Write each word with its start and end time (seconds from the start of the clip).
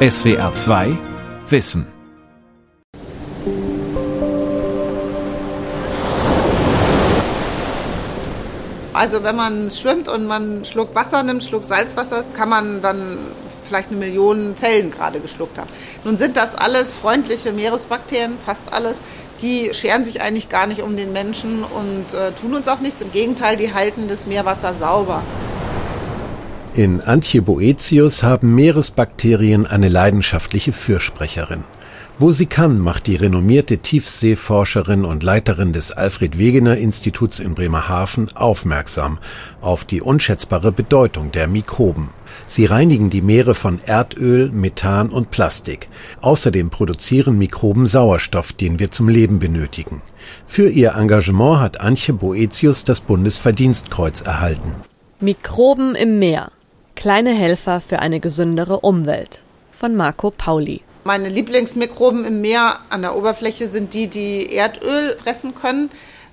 SWR 0.00 0.54
2 0.54 0.96
Wissen. 1.48 1.84
Also 8.92 9.24
wenn 9.24 9.34
man 9.34 9.68
schwimmt 9.70 10.08
und 10.08 10.28
man 10.28 10.42
einen 10.42 10.64
Schluck 10.64 10.94
Wasser 10.94 11.24
nimmt, 11.24 11.30
einen 11.30 11.40
Schluck 11.40 11.64
Salzwasser, 11.64 12.22
kann 12.36 12.48
man 12.48 12.80
dann 12.80 13.18
vielleicht 13.64 13.88
eine 13.88 13.96
Million 13.96 14.54
Zellen 14.54 14.92
gerade 14.92 15.18
geschluckt 15.18 15.58
haben. 15.58 15.70
Nun 16.04 16.16
sind 16.16 16.36
das 16.36 16.54
alles 16.54 16.94
freundliche 16.94 17.50
Meeresbakterien, 17.50 18.38
fast 18.40 18.72
alles. 18.72 18.98
Die 19.42 19.74
scheren 19.74 20.04
sich 20.04 20.20
eigentlich 20.20 20.48
gar 20.48 20.68
nicht 20.68 20.82
um 20.82 20.96
den 20.96 21.12
Menschen 21.12 21.64
und 21.64 22.14
äh, 22.14 22.30
tun 22.40 22.54
uns 22.54 22.68
auch 22.68 22.78
nichts. 22.78 23.02
Im 23.02 23.10
Gegenteil, 23.10 23.56
die 23.56 23.74
halten 23.74 24.06
das 24.06 24.26
Meerwasser 24.26 24.74
sauber. 24.74 25.24
In 26.78 27.00
Antje 27.00 27.42
Boetius 27.42 28.22
haben 28.22 28.54
Meeresbakterien 28.54 29.66
eine 29.66 29.88
leidenschaftliche 29.88 30.72
Fürsprecherin. 30.72 31.64
Wo 32.20 32.30
sie 32.30 32.46
kann, 32.46 32.78
macht 32.78 33.08
die 33.08 33.16
renommierte 33.16 33.78
Tiefseeforscherin 33.78 35.04
und 35.04 35.24
Leiterin 35.24 35.72
des 35.72 35.90
Alfred 35.90 36.38
Wegener 36.38 36.76
Instituts 36.76 37.40
in 37.40 37.56
Bremerhaven 37.56 38.28
aufmerksam 38.36 39.18
auf 39.60 39.84
die 39.84 40.00
unschätzbare 40.00 40.70
Bedeutung 40.70 41.32
der 41.32 41.48
Mikroben. 41.48 42.10
Sie 42.46 42.66
reinigen 42.66 43.10
die 43.10 43.22
Meere 43.22 43.56
von 43.56 43.80
Erdöl, 43.84 44.52
Methan 44.52 45.10
und 45.10 45.32
Plastik. 45.32 45.88
Außerdem 46.20 46.70
produzieren 46.70 47.38
Mikroben 47.38 47.86
Sauerstoff, 47.86 48.52
den 48.52 48.78
wir 48.78 48.92
zum 48.92 49.08
Leben 49.08 49.40
benötigen. 49.40 50.00
Für 50.46 50.68
ihr 50.68 50.94
Engagement 50.94 51.58
hat 51.58 51.80
Antje 51.80 52.14
Boetius 52.14 52.84
das 52.84 53.00
Bundesverdienstkreuz 53.00 54.20
erhalten. 54.20 54.76
Mikroben 55.18 55.96
im 55.96 56.20
Meer. 56.20 56.52
Kleine 56.98 57.30
Helfer 57.30 57.80
für 57.80 58.00
eine 58.00 58.18
gesündere 58.18 58.80
Umwelt. 58.80 59.42
Von 59.70 59.94
Marco 59.94 60.32
Pauli. 60.32 60.80
Meine 61.04 61.28
Lieblingsmikroben 61.28 62.24
im 62.24 62.40
Meer 62.40 62.80
an 62.90 63.02
der 63.02 63.14
Oberfläche 63.14 63.68
sind 63.68 63.94
die, 63.94 64.08
die 64.08 64.52
Erdöl 64.52 65.16
fressen 65.22 65.54
können, 65.54 65.90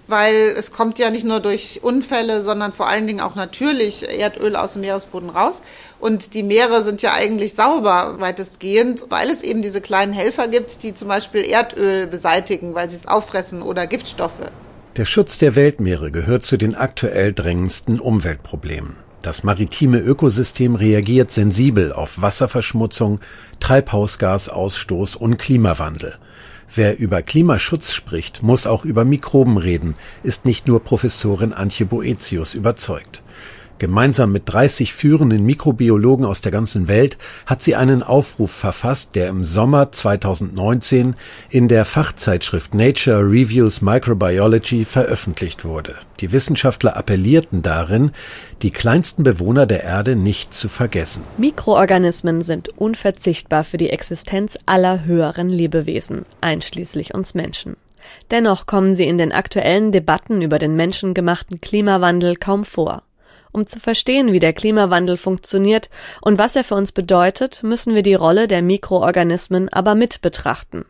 weil 0.08 0.56
es 0.58 0.72
kommt 0.72 0.98
ja 0.98 1.12
nicht 1.12 1.24
nur 1.24 1.40
durch 1.40 1.82
Unfälle, 1.84 2.42
sondern 2.42 2.74
vor 2.74 2.90
allen 2.90 3.06
Dingen 3.06 3.20
auch 3.20 3.36
natürlich 3.36 4.10
Erdöl 4.10 4.56
aus 4.56 4.74
dem 4.74 4.82
Meeresboden 4.82 5.30
raus. 5.30 5.62
Und 6.00 6.34
die 6.34 6.42
Meere 6.42 6.82
sind 6.82 7.04
ja 7.04 7.14
eigentlich 7.14 7.54
sauber 7.54 8.16
weitestgehend, 8.18 9.06
weil 9.10 9.30
es 9.30 9.44
eben 9.44 9.62
diese 9.62 9.82
kleinen 9.82 10.14
Helfer 10.14 10.48
gibt, 10.48 10.82
die 10.82 10.96
zum 10.96 11.10
Beispiel 11.10 11.46
Erdöl 11.46 12.08
beseitigen, 12.08 12.74
weil 12.74 12.90
sie 12.90 12.96
es 12.96 13.08
auffressen 13.08 13.62
oder 13.62 13.86
Giftstoffe. 13.86 14.50
Der 14.98 15.06
Schutz 15.06 15.38
der 15.38 15.56
Weltmeere 15.56 16.10
gehört 16.10 16.44
zu 16.44 16.58
den 16.58 16.74
aktuell 16.74 17.36
drängendsten 17.36 18.00
Umweltproblemen. 18.00 19.05
Das 19.26 19.44
maritime 19.44 19.98
Ökosystem 19.98 20.76
reagiert 20.76 21.32
sensibel 21.32 21.92
auf 21.92 22.22
Wasserverschmutzung, 22.22 23.22
Treibhausgasausstoß 23.60 25.16
und 25.16 25.38
Klimawandel. 25.38 26.14
Wer 26.76 27.00
über 27.00 27.24
Klimaschutz 27.24 27.92
spricht, 27.92 28.44
muss 28.44 28.68
auch 28.68 28.86
über 28.86 29.04
Mikroben 29.04 29.58
reden, 29.58 29.96
ist 30.22 30.46
nicht 30.46 30.68
nur 30.68 30.84
Professorin 30.84 31.54
Antje 31.54 31.88
Boetius 31.88 32.54
überzeugt. 32.54 33.24
Gemeinsam 33.78 34.32
mit 34.32 34.44
30 34.46 34.94
führenden 34.94 35.46
Mikrobiologen 35.46 36.26
aus 36.26 36.40
der 36.40 36.52
ganzen 36.52 36.88
Welt 36.88 37.18
hat 37.46 37.62
sie 37.62 37.76
einen 37.76 38.04
Aufruf 38.04 38.52
verfasst, 38.52 39.16
der 39.16 39.28
im 39.28 39.44
Sommer 39.44 39.92
2019 39.92 41.16
in 41.50 41.68
der 41.68 41.84
Fachzeitschrift 41.84 42.74
Nature 42.74 43.20
Reviews 43.20 43.82
Microbiology 43.82 44.86
veröffentlicht 44.86 45.66
wurde. 45.66 45.96
Die 46.22 46.32
Wissenschaftler 46.32 46.96
appellierten 46.96 47.62
darin, 47.62 48.12
die 48.62 48.72
kleinsten 48.72 49.24
Bewohner 49.24 49.66
der 49.66 49.84
Erde 49.84 50.16
nicht 50.16 50.54
zu 50.54 50.70
vergessen. 50.70 51.24
Mikroorganismen 51.38 52.44
sind 52.44 52.70
unverzichtbar 52.70 53.66
für 53.66 53.78
die 53.78 53.90
Existenz 53.90 54.58
aller 54.66 55.04
höheren 55.04 55.50
Lebewesen, 55.50 56.26
einschließlich 56.40 57.14
uns 57.14 57.34
Menschen. 57.34 57.76
Dennoch 58.32 58.66
kommen 58.66 58.96
sie 58.96 59.06
in 59.06 59.18
den 59.18 59.32
aktuellen 59.32 59.92
Debatten 59.92 60.42
über 60.42 60.60
den 60.60 60.76
menschengemachten 60.76 61.60
Klimawandel 61.60 62.36
kaum 62.36 62.64
vor. 62.64 63.04
Um 63.56 63.66
zu 63.66 63.80
verstehen, 63.80 64.34
wie 64.34 64.42
der 64.42 64.52
Klimawandel 64.52 65.16
funktioniert 65.16 65.90
und 66.20 66.38
was 66.38 66.58
er 66.58 66.66
für 66.66 66.76
uns 66.76 66.92
bedeutet, 66.92 67.64
müssen 67.64 67.96
wir 67.96 68.04
die 68.04 68.14
Rolle 68.14 68.50
der 68.50 68.62
Mikroorganismen 68.62 69.70
aber 69.70 69.96
mit 69.96 70.20
betrachten. 70.20 70.84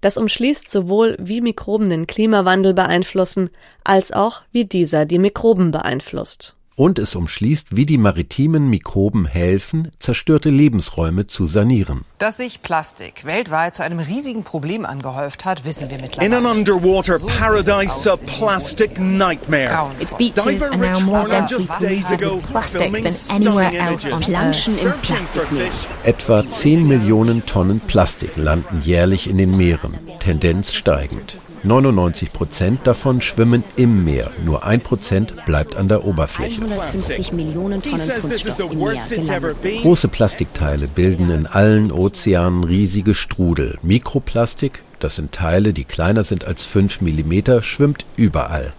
Das 0.00 0.16
umschließt 0.16 0.70
sowohl, 0.70 1.16
wie 1.18 1.40
Mikroben 1.40 1.90
den 1.90 2.06
Klimawandel 2.06 2.72
beeinflussen, 2.72 3.50
als 3.82 4.12
auch, 4.12 4.42
wie 4.52 4.64
dieser 4.64 5.06
die 5.06 5.18
Mikroben 5.18 5.72
beeinflusst 5.72 6.54
und 6.76 6.98
es 6.98 7.14
umschließt, 7.14 7.76
wie 7.76 7.86
die 7.86 7.98
maritimen 7.98 8.68
Mikroben 8.68 9.26
helfen, 9.26 9.90
zerstörte 9.98 10.50
Lebensräume 10.50 11.26
zu 11.26 11.46
sanieren. 11.46 12.04
Dass 12.18 12.38
sich 12.38 12.62
Plastik 12.62 13.24
weltweit 13.24 13.76
zu 13.76 13.84
einem 13.84 13.98
riesigen 13.98 14.42
Problem 14.42 14.84
angehäuft 14.84 15.44
hat, 15.44 15.64
wissen 15.64 15.90
wir 15.90 15.98
mittlerweile. 15.98 16.38
In 16.38 16.46
an 16.46 16.58
underwater 16.58 17.18
paradise, 17.18 18.10
a 18.10 18.16
plastic 18.16 18.98
nightmare. 18.98 19.90
Its 20.00 20.16
beaches 20.16 20.62
are 20.62 20.76
now 20.76 21.00
more 21.00 21.28
densely 21.28 21.66
covered 21.66 22.20
with 22.20 22.42
plastic 22.50 22.92
than 23.02 23.14
anywhere 23.30 23.72
else 23.72 24.12
on 24.12 24.20
Planschen 24.20 24.76
im 24.78 24.92
Plastikmeer. 25.02 25.70
Etwa 26.04 26.48
10 26.48 26.88
Millionen 26.88 27.44
Tonnen 27.46 27.80
Plastik 27.80 28.36
landen 28.36 28.80
jährlich 28.80 29.28
in 29.28 29.38
den 29.38 29.56
Meeren, 29.56 29.96
Tendenz 30.20 30.74
steigend. 30.74 31.36
99 31.64 32.30
Prozent 32.30 32.86
davon 32.86 33.22
schwimmen 33.22 33.64
im 33.76 34.04
Meer, 34.04 34.30
nur 34.44 34.64
ein 34.64 34.82
Prozent 34.82 35.34
bleibt 35.46 35.76
an 35.76 35.88
der 35.88 36.04
Oberfläche. 36.04 36.60
150 36.60 37.32
Millionen 37.32 37.80
Tonnen 37.80 38.10
Kunststoff 38.20 38.70
im 38.70 38.78
Meer 38.78 39.02
gelandet. 39.08 39.82
Große 39.82 40.08
Plastikteile 40.08 40.88
bilden 40.88 41.30
in 41.30 41.46
allen 41.46 41.90
Ozeanen 41.90 42.64
riesige 42.64 43.14
Strudel. 43.14 43.78
Mikroplastik, 43.82 44.82
das 45.00 45.16
sind 45.16 45.32
Teile, 45.32 45.72
die 45.72 45.84
kleiner 45.84 46.22
sind 46.22 46.44
als 46.44 46.64
5 46.66 47.00
Millimeter, 47.00 47.62
schwimmt 47.62 48.04
überall. 48.16 48.74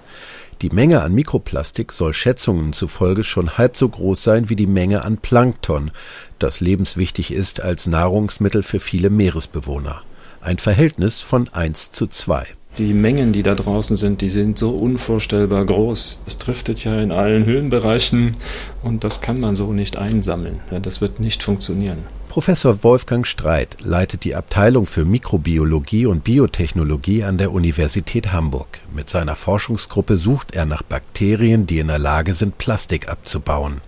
Die 0.62 0.69
Menge 0.69 1.02
an 1.02 1.12
Mikroplastik 1.12 1.91
soll 1.91 2.13
Schätzungen 2.13 2.72
zufolge 2.72 3.23
schon 3.23 3.57
halb 3.57 3.78
so 3.78 3.90
groß 3.90 4.23
sein 4.23 4.50
wie 4.50 4.56
die 4.56 4.67
Menge 4.67 5.03
an 5.03 5.17
Plankton, 5.17 5.90
das 6.38 6.59
lebenswichtig 6.59 7.31
ist 7.31 7.62
als 7.62 7.88
Nahrungsmittel 7.88 8.62
für 8.62 8.79
viele 8.79 9.09
Meeresbewohner. 9.09 10.03
Ein 10.40 10.59
Verhältnis 10.59 11.22
von 11.22 11.50
1 11.50 11.91
zu 11.91 12.06
2. 12.06 12.46
Die 12.77 12.93
Mengen, 12.93 13.31
die 13.31 13.41
da 13.41 13.55
draußen 13.55 13.95
sind, 13.95 14.19
die 14.19 14.27
sind 14.27 14.57
so 14.57 14.71
unvorstellbar 14.71 15.63
groß. 15.63 16.23
Es 16.27 16.37
driftet 16.37 16.83
ja 16.83 16.99
in 16.99 17.13
allen 17.13 17.45
Höhenbereichen 17.45 18.35
und 18.83 19.05
das 19.05 19.21
kann 19.21 19.39
man 19.39 19.55
so 19.55 19.71
nicht 19.71 19.97
einsammeln. 19.97 20.59
Das 20.81 20.99
wird 20.99 21.21
nicht 21.21 21.41
funktionieren. 21.41 21.99
Professor 22.27 22.83
Wolfgang 22.83 23.25
Streit 23.25 23.77
leitet 23.81 24.25
die 24.25 24.35
Abteilung 24.35 24.87
für 24.87 25.05
Mikrobiologie 25.05 26.05
und 26.05 26.25
Biotechnologie 26.25 27.23
an 27.23 27.37
der 27.37 27.53
Universität 27.53 28.33
Hamburg. 28.33 28.79
Mit 28.93 29.09
seiner 29.09 29.37
Forschungsgruppe 29.37 30.17
sucht 30.17 30.53
er 30.53 30.65
nach 30.65 30.83
Bakterien, 30.83 31.65
die 31.65 31.79
in 31.79 31.87
der 31.87 31.97
Lage 31.97 32.33
sind, 32.33 32.57
Plastik 32.57 33.07
abzubauen, 33.07 33.79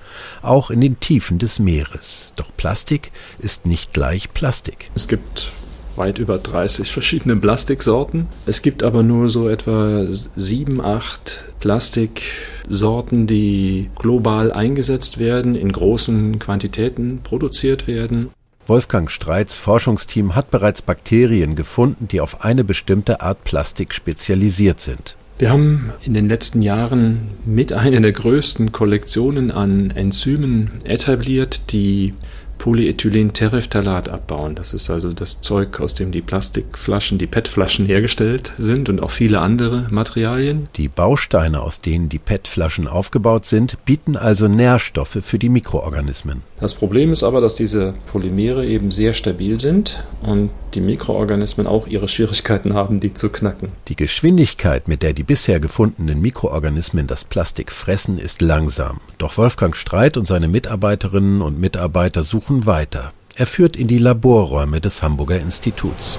auch 0.42 0.72
in 0.72 0.80
den 0.80 0.98
Tiefen 1.02 1.40
des 1.40 1.60
Meeres. 1.60 2.32
Doch 2.38 2.50
Plastik 2.56 3.12
ist 3.38 3.66
nicht 3.66 3.92
gleich 3.92 4.32
Plastik. 4.34 4.92
Es 4.96 5.10
gibt 5.10 5.52
weit 5.98 6.20
über 6.20 6.38
30 6.38 6.92
verschiedene 6.92 7.36
Plastiksorten. 7.36 8.28
Es 8.46 8.62
gibt 8.62 8.84
aber 8.84 9.04
nur 9.04 9.30
so 9.30 9.50
etwa 9.50 10.06
sieben, 10.36 10.82
acht 10.82 11.44
Plastiksorten, 11.60 13.28
die 13.28 13.90
global 13.98 14.52
eingesetzt 14.52 15.20
werden, 15.20 15.56
in 15.56 15.72
großen 15.72 16.40
Quantitäten 16.40 17.20
produziert 17.24 17.88
werden. 17.88 18.30
Wolfgang 18.68 19.10
Streits 19.10 19.58
Forschungsteam 19.58 20.36
hat 20.36 20.52
bereits 20.52 20.82
Bakterien 20.82 21.56
gefunden, 21.56 22.08
die 22.10 22.20
auf 22.20 22.44
eine 22.44 22.64
bestimmte 22.64 23.22
Art 23.22 23.44
Plastik 23.46 23.94
spezialisiert 23.94 24.82
sind. 24.82 25.16
Wir 25.40 25.52
haben 25.52 25.92
in 26.02 26.16
den 26.16 26.28
letzten 26.28 26.64
Jahren 26.64 27.30
mit 27.46 27.72
einer 27.72 28.02
der 28.02 28.12
größten 28.12 28.72
Kollektionen 28.72 29.52
an 29.52 29.92
Enzymen 29.92 30.72
etabliert, 30.84 31.72
die 31.72 32.16
Polyethylenterephthalat 32.58 34.10
abbauen. 34.10 34.56
Das 34.56 34.74
ist 34.74 34.90
also 34.90 35.14
das 35.14 35.42
Zeug, 35.42 35.80
aus 35.80 35.96
dem 35.96 36.12
die 36.12 36.22
Plastikflaschen, 36.22 37.18
die 37.18 37.28
PET-Flaschen 37.28 37.86
hergestellt 37.86 38.54
sind 38.58 38.90
und 38.90 39.02
auch 39.02 39.12
viele 39.12 39.40
andere 39.40 39.88
Materialien. 39.90 40.68
Die 40.76 40.88
Bausteine, 40.88 41.62
aus 41.62 41.82
denen 41.82 42.10
die 42.10 42.20
PET-Flaschen 42.20 42.88
aufgebaut 42.88 43.46
sind, 43.46 43.84
bieten 43.86 44.16
also 44.16 44.48
Nährstoffe 44.48 45.20
für 45.22 45.40
die 45.40 45.50
Mikroorganismen. 45.50 46.42
Das 46.60 46.74
Problem 46.74 47.12
ist 47.12 47.24
aber, 47.24 47.42
dass 47.42 47.56
diese 47.56 47.94
Polymere 48.12 48.66
eben 48.66 48.92
sehr 48.92 49.14
stabil 49.14 49.60
sind 49.60 50.04
und 50.22 50.50
die 50.74 50.82
Mikroorganismen 50.82 51.68
auch 51.68 51.88
ihre 51.88 52.08
Schwierigkeiten 52.08 52.74
haben, 52.74 53.00
die 53.00 53.14
zu 53.14 53.30
knacken. 53.30 53.70
Die 53.88 53.96
Geschwindigkeit, 53.96 54.88
mit 54.88 55.02
der 55.02 55.14
die 55.14 55.24
bisher 55.24 55.60
gefundenen 55.60 56.22
Mikroorganismen 56.22 57.08
das 57.08 57.26
Plastik 57.26 57.72
fressen, 57.72 58.20
ist 58.20 58.42
langsam. 58.42 59.00
Doch 59.18 59.38
Wolfgang 59.38 59.76
Streit 59.76 60.18
und 60.18 60.28
seine 60.28 60.48
Mitarbeiterinnen 60.48 61.42
und 61.42 61.60
Mitarbeiter 61.60 62.24
suchen 62.24 62.47
weiter. 62.50 63.12
Er 63.36 63.46
führt 63.46 63.76
in 63.76 63.88
die 63.88 63.98
Laborräume 63.98 64.82
des 64.82 65.04
Hamburger 65.04 65.40
Instituts. 65.40 66.18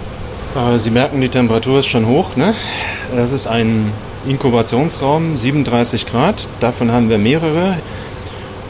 Äh, 0.54 0.78
Sie 0.78 0.90
merken, 0.90 1.20
die 1.20 1.28
Temperatur 1.28 1.80
ist 1.80 1.86
schon 1.86 2.06
hoch. 2.06 2.36
Ne? 2.36 2.54
Das 3.14 3.32
ist 3.32 3.46
ein 3.46 3.92
Inkubationsraum, 4.26 5.36
37 5.36 6.06
Grad. 6.06 6.48
Davon 6.60 6.92
haben 6.92 7.08
wir 7.08 7.18
mehrere. 7.18 7.76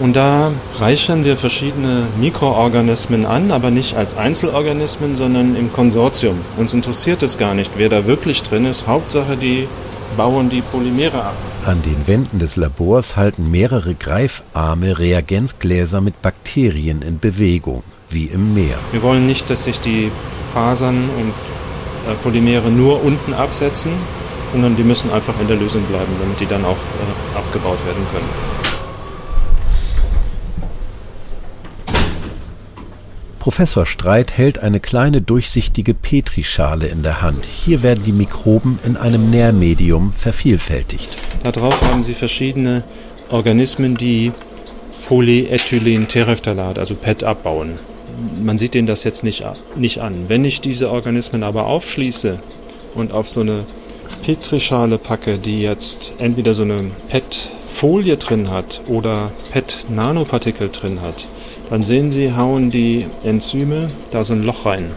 Und 0.01 0.15
da 0.15 0.53
reichern 0.79 1.25
wir 1.25 1.37
verschiedene 1.37 2.07
Mikroorganismen 2.21 3.27
an, 3.27 3.51
aber 3.51 3.71
nicht 3.73 3.97
als 3.97 4.17
Einzelorganismen, 4.17 5.17
sondern 5.17 5.57
im 5.57 5.73
Konsortium. 5.73 6.37
Uns 6.57 6.73
interessiert 6.73 7.23
es 7.25 7.37
gar 7.37 7.55
nicht, 7.55 7.73
wer 7.77 7.89
da 7.89 8.07
wirklich 8.07 8.45
drin 8.45 8.65
ist. 8.65 8.87
Hauptsache, 8.87 9.37
die 9.37 9.67
bauen 10.19 10.51
die 10.51 10.61
Polymere 10.61 11.23
ab. 11.23 11.37
An 11.65 11.81
den 11.83 12.07
Wänden 12.09 12.41
des 12.41 12.57
Labors 12.57 13.17
halten 13.17 13.51
mehrere 13.51 13.95
greifarme 13.95 14.99
Reagenzgläser 14.99 16.01
mit 16.01 16.21
Bakterien 16.21 17.03
in 17.03 17.21
Bewegung, 17.21 17.85
wie 18.11 18.27
im 18.27 18.53
Meer. 18.53 18.77
Wir 18.91 19.03
wollen 19.03 19.27
nicht, 19.27 19.49
dass 19.49 19.65
sich 19.65 19.79
die 19.79 20.11
Fasern 20.53 21.09
und 21.19 21.33
äh, 22.11 22.17
Polymere 22.23 22.69
nur 22.69 23.03
unten 23.03 23.33
absetzen, 23.33 23.93
sondern 24.53 24.75
die 24.75 24.83
müssen 24.83 25.11
einfach 25.13 25.35
in 25.41 25.47
der 25.47 25.57
Lösung 25.57 25.85
bleiben, 25.85 26.13
damit 26.19 26.41
die 26.41 26.47
dann 26.47 26.65
auch 26.65 26.73
äh, 26.73 27.39
abgebaut 27.39 27.79
werden 27.87 28.05
können. 28.13 28.58
Professor 33.49 33.87
Streit 33.87 34.37
hält 34.37 34.59
eine 34.59 34.79
kleine 34.79 35.23
durchsichtige 35.23 35.95
Petrischale 35.95 36.87
in 36.87 37.03
der 37.03 37.23
Hand. 37.23 37.47
Hier 37.47 37.83
werden 37.83 38.05
die 38.05 38.13
Mikroben 38.13 38.79
in 38.85 38.99
einem 38.99 39.31
Nährmedium 39.31 40.13
vervielfältigt. 40.13 41.09
Darauf 41.45 41.81
haben 41.91 42.03
Sie 42.03 42.13
verschiedene 42.13 42.85
Organismen, 43.31 43.95
die 43.95 44.33
Polyethylentereftalat, 45.09 46.79
also 46.79 46.95
PET, 46.95 47.25
abbauen. 47.25 47.71
Man 48.39 48.59
sieht 48.59 48.75
denen 48.75 48.87
das 48.87 49.03
jetzt 49.05 49.25
nicht, 49.25 49.43
nicht 49.77 50.03
an. 50.03 50.27
Wenn 50.29 50.45
ich 50.45 50.61
diese 50.61 50.91
Organismen 50.91 51.43
aber 51.43 51.69
aufschließe 51.69 52.39
und 52.97 53.13
auf 53.13 53.31
so 53.31 53.41
eine 53.41 53.65
Petrischale 54.27 54.99
packe, 54.99 55.39
die 55.39 55.63
jetzt 55.63 56.13
entweder 56.19 56.53
so 56.53 56.65
eine 56.65 56.91
PET-Folie 57.69 58.17
drin 58.17 58.51
hat 58.51 58.81
oder 58.89 59.31
PET-Nanopartikel 59.53 60.71
drin 60.71 61.01
hat, 61.01 61.27
dann 61.71 61.83
sehen 61.83 62.11
Sie, 62.11 62.35
hauen 62.35 62.71
die 62.71 63.07
Enzyme 63.25 63.89
da 64.11 64.25
so 64.25 64.33
ein 64.33 64.43
Loch 64.43 64.67
rein 64.67 64.91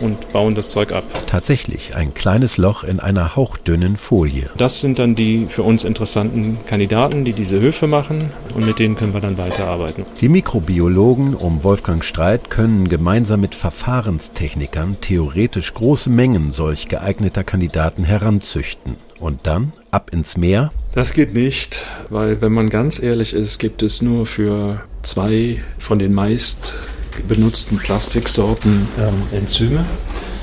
und 0.00 0.32
bauen 0.32 0.54
das 0.54 0.70
Zeug 0.70 0.92
ab. 0.92 1.04
Tatsächlich 1.26 1.94
ein 1.94 2.14
kleines 2.14 2.56
Loch 2.56 2.82
in 2.82 2.98
einer 3.00 3.36
hauchdünnen 3.36 3.96
Folie. 3.96 4.48
Das 4.56 4.80
sind 4.80 4.98
dann 4.98 5.14
die 5.14 5.46
für 5.48 5.62
uns 5.62 5.84
interessanten 5.84 6.58
Kandidaten, 6.66 7.24
die 7.24 7.32
diese 7.32 7.60
Höfe 7.60 7.86
machen 7.86 8.18
und 8.54 8.64
mit 8.66 8.78
denen 8.78 8.96
können 8.96 9.14
wir 9.14 9.20
dann 9.20 9.38
weiterarbeiten. 9.38 10.04
Die 10.20 10.28
Mikrobiologen 10.28 11.34
um 11.34 11.62
Wolfgang 11.62 12.04
Streit 12.04 12.50
können 12.50 12.88
gemeinsam 12.88 13.40
mit 13.40 13.54
Verfahrenstechnikern 13.54 14.96
theoretisch 15.00 15.74
große 15.74 16.10
Mengen 16.10 16.52
solch 16.52 16.88
geeigneter 16.88 17.44
Kandidaten 17.44 18.04
heranzüchten 18.04 18.96
und 19.20 19.40
dann 19.46 19.72
ab 19.90 20.10
ins 20.12 20.36
Meer? 20.36 20.70
Das 20.94 21.12
geht 21.12 21.34
nicht, 21.34 21.86
weil 22.08 22.40
wenn 22.40 22.52
man 22.52 22.70
ganz 22.70 23.02
ehrlich 23.02 23.34
ist, 23.34 23.58
gibt 23.58 23.82
es 23.82 24.00
nur 24.00 24.26
für 24.26 24.84
zwei 25.02 25.60
von 25.76 25.98
den 25.98 26.14
meist 26.14 26.78
benutzten 27.26 27.78
Plastiksorten 27.78 28.86
ähm, 28.98 29.14
Enzyme. 29.36 29.84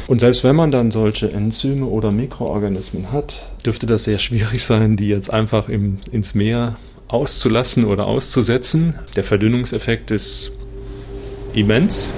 Und 0.08 0.20
selbst 0.20 0.44
wenn 0.44 0.58
man 0.58 0.70
dann 0.70 0.92
solche 0.92 1.32
Enzyme 1.32 1.86
oder 1.86 2.12
Mikroorganismen 2.12 3.14
hat, 3.14 3.50
dürfte 3.66 3.86
das 3.86 4.04
sehr 4.04 4.20
schwierig 4.20 4.62
sein, 4.62 4.98
die 4.98 5.08
jetzt 5.08 5.32
einfach 5.32 5.70
im, 5.70 6.00
ins 6.12 6.36
Meer 6.36 6.76
auszulassen 7.08 7.86
oder 7.86 8.06
auszusetzen. 8.08 8.96
Der 9.16 9.24
Verdünnungseffekt 9.24 10.12
ist 10.12 10.52
immens. 11.54 12.14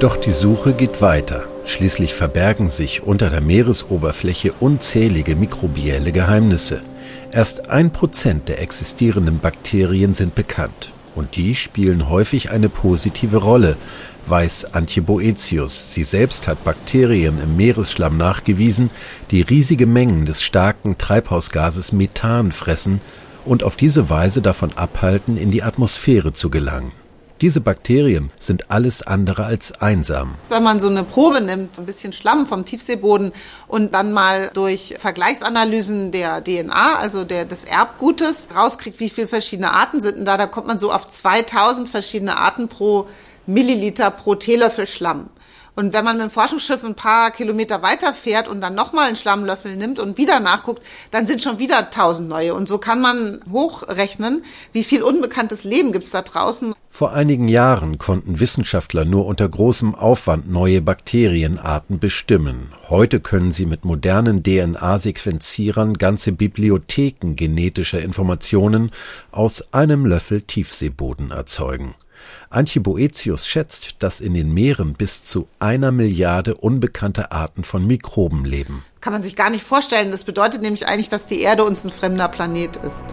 Doch 0.00 0.16
die 0.16 0.30
Suche 0.30 0.74
geht 0.74 1.02
weiter. 1.02 1.42
Schließlich 1.64 2.14
verbergen 2.14 2.68
sich 2.68 3.02
unter 3.02 3.30
der 3.30 3.40
Meeresoberfläche 3.40 4.52
unzählige 4.60 5.34
mikrobielle 5.34 6.12
Geheimnisse. 6.12 6.82
Erst 7.32 7.68
ein 7.68 7.90
Prozent 7.90 8.48
der 8.48 8.62
existierenden 8.62 9.40
Bakterien 9.40 10.14
sind 10.14 10.36
bekannt. 10.36 10.92
Und 11.16 11.34
die 11.34 11.56
spielen 11.56 12.08
häufig 12.08 12.52
eine 12.52 12.68
positive 12.68 13.38
Rolle, 13.38 13.76
weiß 14.28 14.72
Antje 14.72 15.02
Boetius. 15.02 15.92
Sie 15.92 16.04
selbst 16.04 16.46
hat 16.46 16.62
Bakterien 16.62 17.42
im 17.42 17.56
Meeresschlamm 17.56 18.16
nachgewiesen, 18.16 18.90
die 19.32 19.42
riesige 19.42 19.86
Mengen 19.86 20.26
des 20.26 20.44
starken 20.44 20.96
Treibhausgases 20.96 21.90
Methan 21.90 22.52
fressen 22.52 23.00
und 23.44 23.64
auf 23.64 23.76
diese 23.76 24.08
Weise 24.08 24.42
davon 24.42 24.70
abhalten, 24.76 25.36
in 25.36 25.50
die 25.50 25.64
Atmosphäre 25.64 26.32
zu 26.32 26.50
gelangen. 26.50 26.92
Diese 27.40 27.60
Bakterien 27.60 28.32
sind 28.40 28.68
alles 28.68 29.00
andere 29.06 29.44
als 29.44 29.80
einsam. 29.80 30.34
Wenn 30.48 30.64
man 30.64 30.80
so 30.80 30.88
eine 30.88 31.04
Probe 31.04 31.40
nimmt, 31.40 31.78
ein 31.78 31.86
bisschen 31.86 32.12
Schlamm 32.12 32.48
vom 32.48 32.64
Tiefseeboden 32.64 33.30
und 33.68 33.94
dann 33.94 34.12
mal 34.12 34.50
durch 34.54 34.96
Vergleichsanalysen 34.98 36.10
der 36.10 36.42
DNA, 36.42 36.96
also 36.96 37.22
der, 37.22 37.44
des 37.44 37.64
Erbgutes, 37.64 38.48
rauskriegt, 38.52 38.98
wie 38.98 39.08
viele 39.08 39.28
verschiedene 39.28 39.72
Arten 39.72 40.00
sind 40.00 40.24
da, 40.24 40.36
da 40.36 40.48
kommt 40.48 40.66
man 40.66 40.80
so 40.80 40.90
auf 40.90 41.08
2000 41.08 41.88
verschiedene 41.88 42.38
Arten 42.38 42.66
pro 42.66 43.06
Milliliter 43.46 44.10
pro 44.10 44.34
Teelöffel 44.34 44.88
Schlamm. 44.88 45.30
Und 45.78 45.92
wenn 45.92 46.04
man 46.04 46.16
mit 46.16 46.24
dem 46.24 46.30
Forschungsschiff 46.30 46.82
ein 46.82 46.96
paar 46.96 47.30
Kilometer 47.30 47.82
weiter 47.82 48.12
fährt 48.12 48.48
und 48.48 48.60
dann 48.60 48.74
nochmal 48.74 49.06
einen 49.06 49.14
Schlammlöffel 49.14 49.76
nimmt 49.76 50.00
und 50.00 50.18
wieder 50.18 50.40
nachguckt, 50.40 50.82
dann 51.12 51.24
sind 51.24 51.40
schon 51.40 51.60
wieder 51.60 51.90
tausend 51.90 52.28
neue. 52.28 52.54
Und 52.54 52.66
so 52.66 52.78
kann 52.78 53.00
man 53.00 53.38
hochrechnen, 53.48 54.42
wie 54.72 54.82
viel 54.82 55.04
unbekanntes 55.04 55.62
Leben 55.62 55.92
gibt's 55.92 56.10
da 56.10 56.22
draußen. 56.22 56.74
Vor 56.88 57.12
einigen 57.12 57.46
Jahren 57.46 57.96
konnten 57.96 58.40
Wissenschaftler 58.40 59.04
nur 59.04 59.26
unter 59.26 59.48
großem 59.48 59.94
Aufwand 59.94 60.50
neue 60.50 60.80
Bakterienarten 60.80 62.00
bestimmen. 62.00 62.72
Heute 62.88 63.20
können 63.20 63.52
sie 63.52 63.64
mit 63.64 63.84
modernen 63.84 64.42
DNA-Sequenzierern 64.42 65.94
ganze 65.94 66.32
Bibliotheken 66.32 67.36
genetischer 67.36 68.02
Informationen 68.02 68.90
aus 69.30 69.72
einem 69.72 70.06
Löffel 70.06 70.40
Tiefseeboden 70.40 71.30
erzeugen. 71.30 71.94
Antje 72.50 72.80
Boetius 72.80 73.46
schätzt, 73.46 73.96
dass 73.98 74.20
in 74.20 74.34
den 74.34 74.52
Meeren 74.52 74.94
bis 74.94 75.24
zu 75.24 75.48
einer 75.58 75.92
Milliarde 75.92 76.54
unbekannte 76.54 77.32
Arten 77.32 77.64
von 77.64 77.86
Mikroben 77.86 78.44
leben. 78.44 78.84
Kann 79.00 79.12
man 79.12 79.22
sich 79.22 79.36
gar 79.36 79.50
nicht 79.50 79.64
vorstellen. 79.64 80.10
Das 80.10 80.24
bedeutet 80.24 80.62
nämlich 80.62 80.86
eigentlich, 80.86 81.08
dass 81.08 81.26
die 81.26 81.40
Erde 81.40 81.64
uns 81.64 81.84
ein 81.84 81.90
fremder 81.90 82.28
Planet 82.28 82.76
ist. 82.76 83.04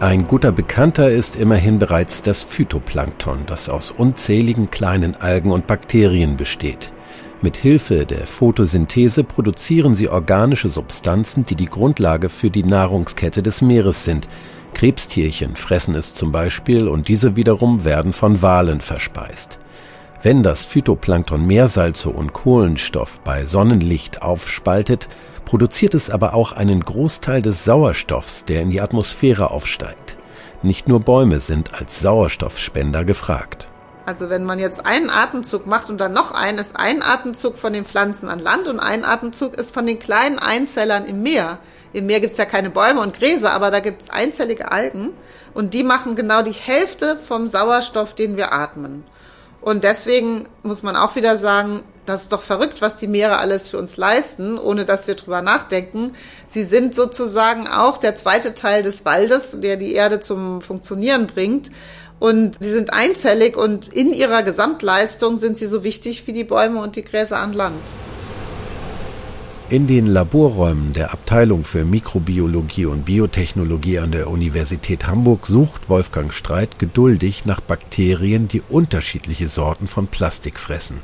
Ein 0.00 0.28
guter 0.28 0.52
Bekannter 0.52 1.10
ist 1.10 1.34
immerhin 1.34 1.80
bereits 1.80 2.22
das 2.22 2.44
Phytoplankton, 2.44 3.46
das 3.46 3.68
aus 3.68 3.90
unzähligen 3.90 4.70
kleinen 4.70 5.16
Algen 5.16 5.50
und 5.50 5.66
Bakterien 5.66 6.36
besteht. 6.36 6.92
Mit 7.40 7.56
Hilfe 7.56 8.06
der 8.06 8.28
Photosynthese 8.28 9.24
produzieren 9.24 9.94
sie 9.96 10.08
organische 10.08 10.68
Substanzen, 10.68 11.42
die 11.44 11.56
die 11.56 11.66
Grundlage 11.66 12.28
für 12.28 12.50
die 12.50 12.62
Nahrungskette 12.62 13.42
des 13.42 13.60
Meeres 13.60 14.04
sind, 14.04 14.28
Krebstierchen 14.74 15.56
fressen 15.56 15.94
es 15.94 16.14
zum 16.14 16.32
Beispiel 16.32 16.88
und 16.88 17.08
diese 17.08 17.36
wiederum 17.36 17.84
werden 17.84 18.12
von 18.12 18.42
Walen 18.42 18.80
verspeist. 18.80 19.58
Wenn 20.22 20.42
das 20.42 20.64
Phytoplankton 20.64 21.46
Meersalze 21.46 22.10
und 22.10 22.32
Kohlenstoff 22.32 23.20
bei 23.20 23.44
Sonnenlicht 23.44 24.22
aufspaltet, 24.22 25.08
produziert 25.44 25.94
es 25.94 26.10
aber 26.10 26.34
auch 26.34 26.52
einen 26.52 26.80
Großteil 26.80 27.40
des 27.40 27.64
Sauerstoffs, 27.64 28.44
der 28.44 28.62
in 28.62 28.70
die 28.70 28.80
Atmosphäre 28.80 29.50
aufsteigt. 29.50 30.16
Nicht 30.62 30.88
nur 30.88 31.00
Bäume 31.00 31.38
sind 31.38 31.72
als 31.74 32.00
Sauerstoffspender 32.00 33.04
gefragt. 33.04 33.68
Also 34.06 34.28
wenn 34.28 34.44
man 34.44 34.58
jetzt 34.58 34.84
einen 34.84 35.10
Atemzug 35.10 35.66
macht 35.66 35.88
und 35.90 35.98
dann 35.98 36.14
noch 36.14 36.32
einen, 36.32 36.58
ist 36.58 36.76
ein 36.76 37.02
Atemzug 37.02 37.58
von 37.58 37.72
den 37.72 37.84
Pflanzen 37.84 38.28
an 38.28 38.38
Land 38.38 38.66
und 38.66 38.80
ein 38.80 39.04
Atemzug 39.04 39.54
ist 39.54 39.72
von 39.72 39.86
den 39.86 39.98
kleinen 39.98 40.38
Einzellern 40.38 41.04
im 41.04 41.22
Meer. 41.22 41.58
Im 41.92 42.06
Meer 42.06 42.20
gibt 42.20 42.32
es 42.32 42.38
ja 42.38 42.44
keine 42.44 42.70
Bäume 42.70 43.00
und 43.00 43.18
Gräser, 43.18 43.52
aber 43.52 43.70
da 43.70 43.80
gibt 43.80 44.02
es 44.02 44.10
einzellige 44.10 44.70
Algen 44.70 45.10
und 45.54 45.74
die 45.74 45.82
machen 45.82 46.16
genau 46.16 46.42
die 46.42 46.52
Hälfte 46.52 47.18
vom 47.22 47.48
Sauerstoff, 47.48 48.14
den 48.14 48.36
wir 48.36 48.52
atmen. 48.52 49.04
Und 49.60 49.84
deswegen 49.84 50.44
muss 50.62 50.82
man 50.82 50.96
auch 50.96 51.16
wieder 51.16 51.36
sagen, 51.36 51.82
das 52.06 52.22
ist 52.22 52.32
doch 52.32 52.42
verrückt, 52.42 52.80
was 52.80 52.96
die 52.96 53.06
Meere 53.06 53.38
alles 53.38 53.68
für 53.68 53.78
uns 53.78 53.96
leisten, 53.96 54.58
ohne 54.58 54.84
dass 54.84 55.06
wir 55.06 55.14
drüber 55.14 55.42
nachdenken. 55.42 56.14
Sie 56.48 56.62
sind 56.62 56.94
sozusagen 56.94 57.66
auch 57.66 57.98
der 57.98 58.16
zweite 58.16 58.54
Teil 58.54 58.82
des 58.82 59.04
Waldes, 59.04 59.56
der 59.60 59.76
die 59.76 59.92
Erde 59.92 60.20
zum 60.20 60.62
Funktionieren 60.62 61.26
bringt. 61.26 61.70
Und 62.18 62.56
sie 62.60 62.70
sind 62.70 62.92
einzellig 62.92 63.56
und 63.56 63.92
in 63.92 64.12
ihrer 64.12 64.42
Gesamtleistung 64.42 65.36
sind 65.36 65.58
sie 65.58 65.66
so 65.66 65.84
wichtig 65.84 66.26
wie 66.26 66.32
die 66.32 66.44
Bäume 66.44 66.80
und 66.80 66.96
die 66.96 67.04
Gräser 67.04 67.38
an 67.38 67.52
Land. 67.52 67.76
In 69.70 69.86
den 69.86 70.06
Laborräumen 70.06 70.94
der 70.94 71.12
Abteilung 71.12 71.62
für 71.62 71.84
Mikrobiologie 71.84 72.86
und 72.86 73.04
Biotechnologie 73.04 73.98
an 73.98 74.12
der 74.12 74.30
Universität 74.30 75.06
Hamburg 75.06 75.46
sucht 75.46 75.90
Wolfgang 75.90 76.32
Streit 76.32 76.78
geduldig 76.78 77.44
nach 77.44 77.60
Bakterien, 77.60 78.48
die 78.48 78.62
unterschiedliche 78.66 79.46
Sorten 79.46 79.86
von 79.86 80.06
Plastik 80.06 80.58
fressen. 80.58 81.00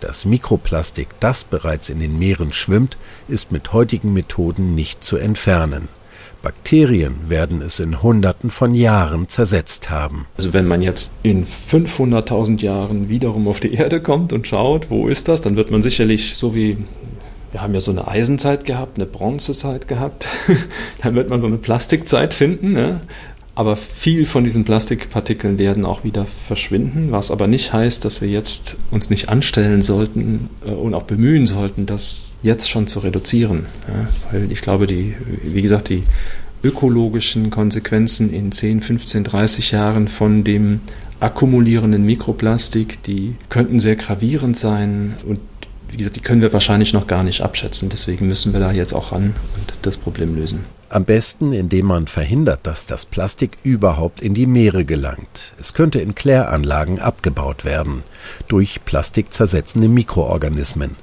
Das 0.00 0.24
Mikroplastik, 0.24 1.10
das 1.20 1.44
bereits 1.44 1.90
in 1.90 2.00
den 2.00 2.18
Meeren 2.18 2.52
schwimmt, 2.52 2.96
ist 3.28 3.52
mit 3.52 3.72
heutigen 3.72 4.12
Methoden 4.12 4.74
nicht 4.74 5.04
zu 5.04 5.16
entfernen. 5.16 5.86
Bakterien 6.42 7.14
werden 7.28 7.62
es 7.62 7.78
in 7.78 8.02
Hunderten 8.02 8.50
von 8.50 8.74
Jahren 8.74 9.28
zersetzt 9.28 9.90
haben. 9.90 10.26
Also 10.36 10.52
wenn 10.52 10.66
man 10.66 10.82
jetzt 10.82 11.12
in 11.22 11.46
500.000 11.46 12.62
Jahren 12.62 13.08
wiederum 13.08 13.46
auf 13.46 13.60
die 13.60 13.74
Erde 13.74 14.00
kommt 14.00 14.32
und 14.32 14.48
schaut, 14.48 14.90
wo 14.90 15.06
ist 15.06 15.28
das, 15.28 15.40
dann 15.40 15.54
wird 15.54 15.70
man 15.70 15.82
sicherlich 15.82 16.34
so 16.36 16.52
wie 16.52 16.78
wir 17.52 17.62
haben 17.62 17.74
ja 17.74 17.80
so 17.80 17.90
eine 17.90 18.08
Eisenzeit 18.08 18.64
gehabt, 18.64 18.96
eine 18.96 19.06
Bronzezeit 19.06 19.86
gehabt. 19.86 20.26
dann 21.02 21.14
wird 21.14 21.28
man 21.30 21.38
so 21.38 21.46
eine 21.46 21.58
Plastikzeit 21.58 22.34
finden. 22.34 22.72
Ne? 22.72 23.00
Aber 23.54 23.76
viel 23.76 24.24
von 24.24 24.44
diesen 24.44 24.64
Plastikpartikeln 24.64 25.58
werden 25.58 25.84
auch 25.84 26.04
wieder 26.04 26.26
verschwinden, 26.46 27.12
was 27.12 27.30
aber 27.30 27.46
nicht 27.46 27.74
heißt, 27.74 28.02
dass 28.06 28.22
wir 28.22 28.28
jetzt 28.28 28.78
uns 28.90 29.10
nicht 29.10 29.28
anstellen 29.28 29.82
sollten 29.82 30.48
äh, 30.66 30.70
und 30.70 30.94
auch 30.94 31.02
bemühen 31.02 31.46
sollten, 31.46 31.84
das 31.84 32.32
jetzt 32.42 32.70
schon 32.70 32.86
zu 32.86 33.00
reduzieren. 33.00 33.66
Ja, 33.86 34.08
weil 34.32 34.50
ich 34.50 34.62
glaube, 34.62 34.86
die, 34.86 35.14
wie 35.42 35.60
gesagt, 35.60 35.90
die 35.90 36.02
ökologischen 36.64 37.50
Konsequenzen 37.50 38.32
in 38.32 38.52
10, 38.52 38.80
15, 38.80 39.24
30 39.24 39.72
Jahren 39.72 40.08
von 40.08 40.44
dem 40.44 40.80
akkumulierenden 41.20 42.04
Mikroplastik, 42.04 43.02
die 43.02 43.36
könnten 43.48 43.80
sehr 43.80 43.96
gravierend 43.96 44.56
sein 44.56 45.14
und 45.26 45.38
wie 45.92 45.98
gesagt, 45.98 46.16
die 46.16 46.20
können 46.20 46.40
wir 46.40 46.52
wahrscheinlich 46.52 46.94
noch 46.94 47.06
gar 47.06 47.22
nicht 47.22 47.42
abschätzen. 47.42 47.90
Deswegen 47.90 48.26
müssen 48.26 48.54
wir 48.54 48.60
da 48.60 48.72
jetzt 48.72 48.94
auch 48.94 49.12
ran 49.12 49.34
und 49.56 49.74
das 49.82 49.98
Problem 49.98 50.34
lösen. 50.34 50.64
Am 50.88 51.04
besten, 51.04 51.52
indem 51.52 51.86
man 51.86 52.06
verhindert, 52.06 52.66
dass 52.66 52.86
das 52.86 53.06
Plastik 53.06 53.58
überhaupt 53.62 54.20
in 54.20 54.34
die 54.34 54.46
Meere 54.46 54.84
gelangt. 54.84 55.54
Es 55.58 55.74
könnte 55.74 56.00
in 56.00 56.14
Kläranlagen 56.14 56.98
abgebaut 56.98 57.64
werden 57.64 58.02
durch 58.48 58.84
plastikzersetzende 58.84 59.88
Mikroorganismen. 59.88 60.96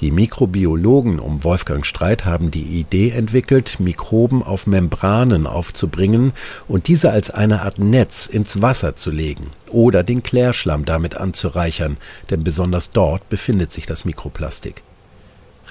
Die 0.00 0.10
Mikrobiologen 0.10 1.20
um 1.20 1.44
Wolfgang 1.44 1.84
Streit 1.84 2.24
haben 2.24 2.50
die 2.50 2.62
Idee 2.62 3.10
entwickelt, 3.10 3.80
Mikroben 3.80 4.42
auf 4.42 4.66
Membranen 4.66 5.46
aufzubringen 5.46 6.32
und 6.68 6.88
diese 6.88 7.10
als 7.10 7.30
eine 7.30 7.60
Art 7.62 7.78
Netz 7.78 8.24
ins 8.26 8.62
Wasser 8.62 8.96
zu 8.96 9.10
legen 9.10 9.48
oder 9.68 10.02
den 10.02 10.22
Klärschlamm 10.22 10.86
damit 10.86 11.16
anzureichern, 11.16 11.98
denn 12.30 12.44
besonders 12.44 12.92
dort 12.92 13.28
befindet 13.28 13.72
sich 13.72 13.84
das 13.84 14.06
Mikroplastik. 14.06 14.82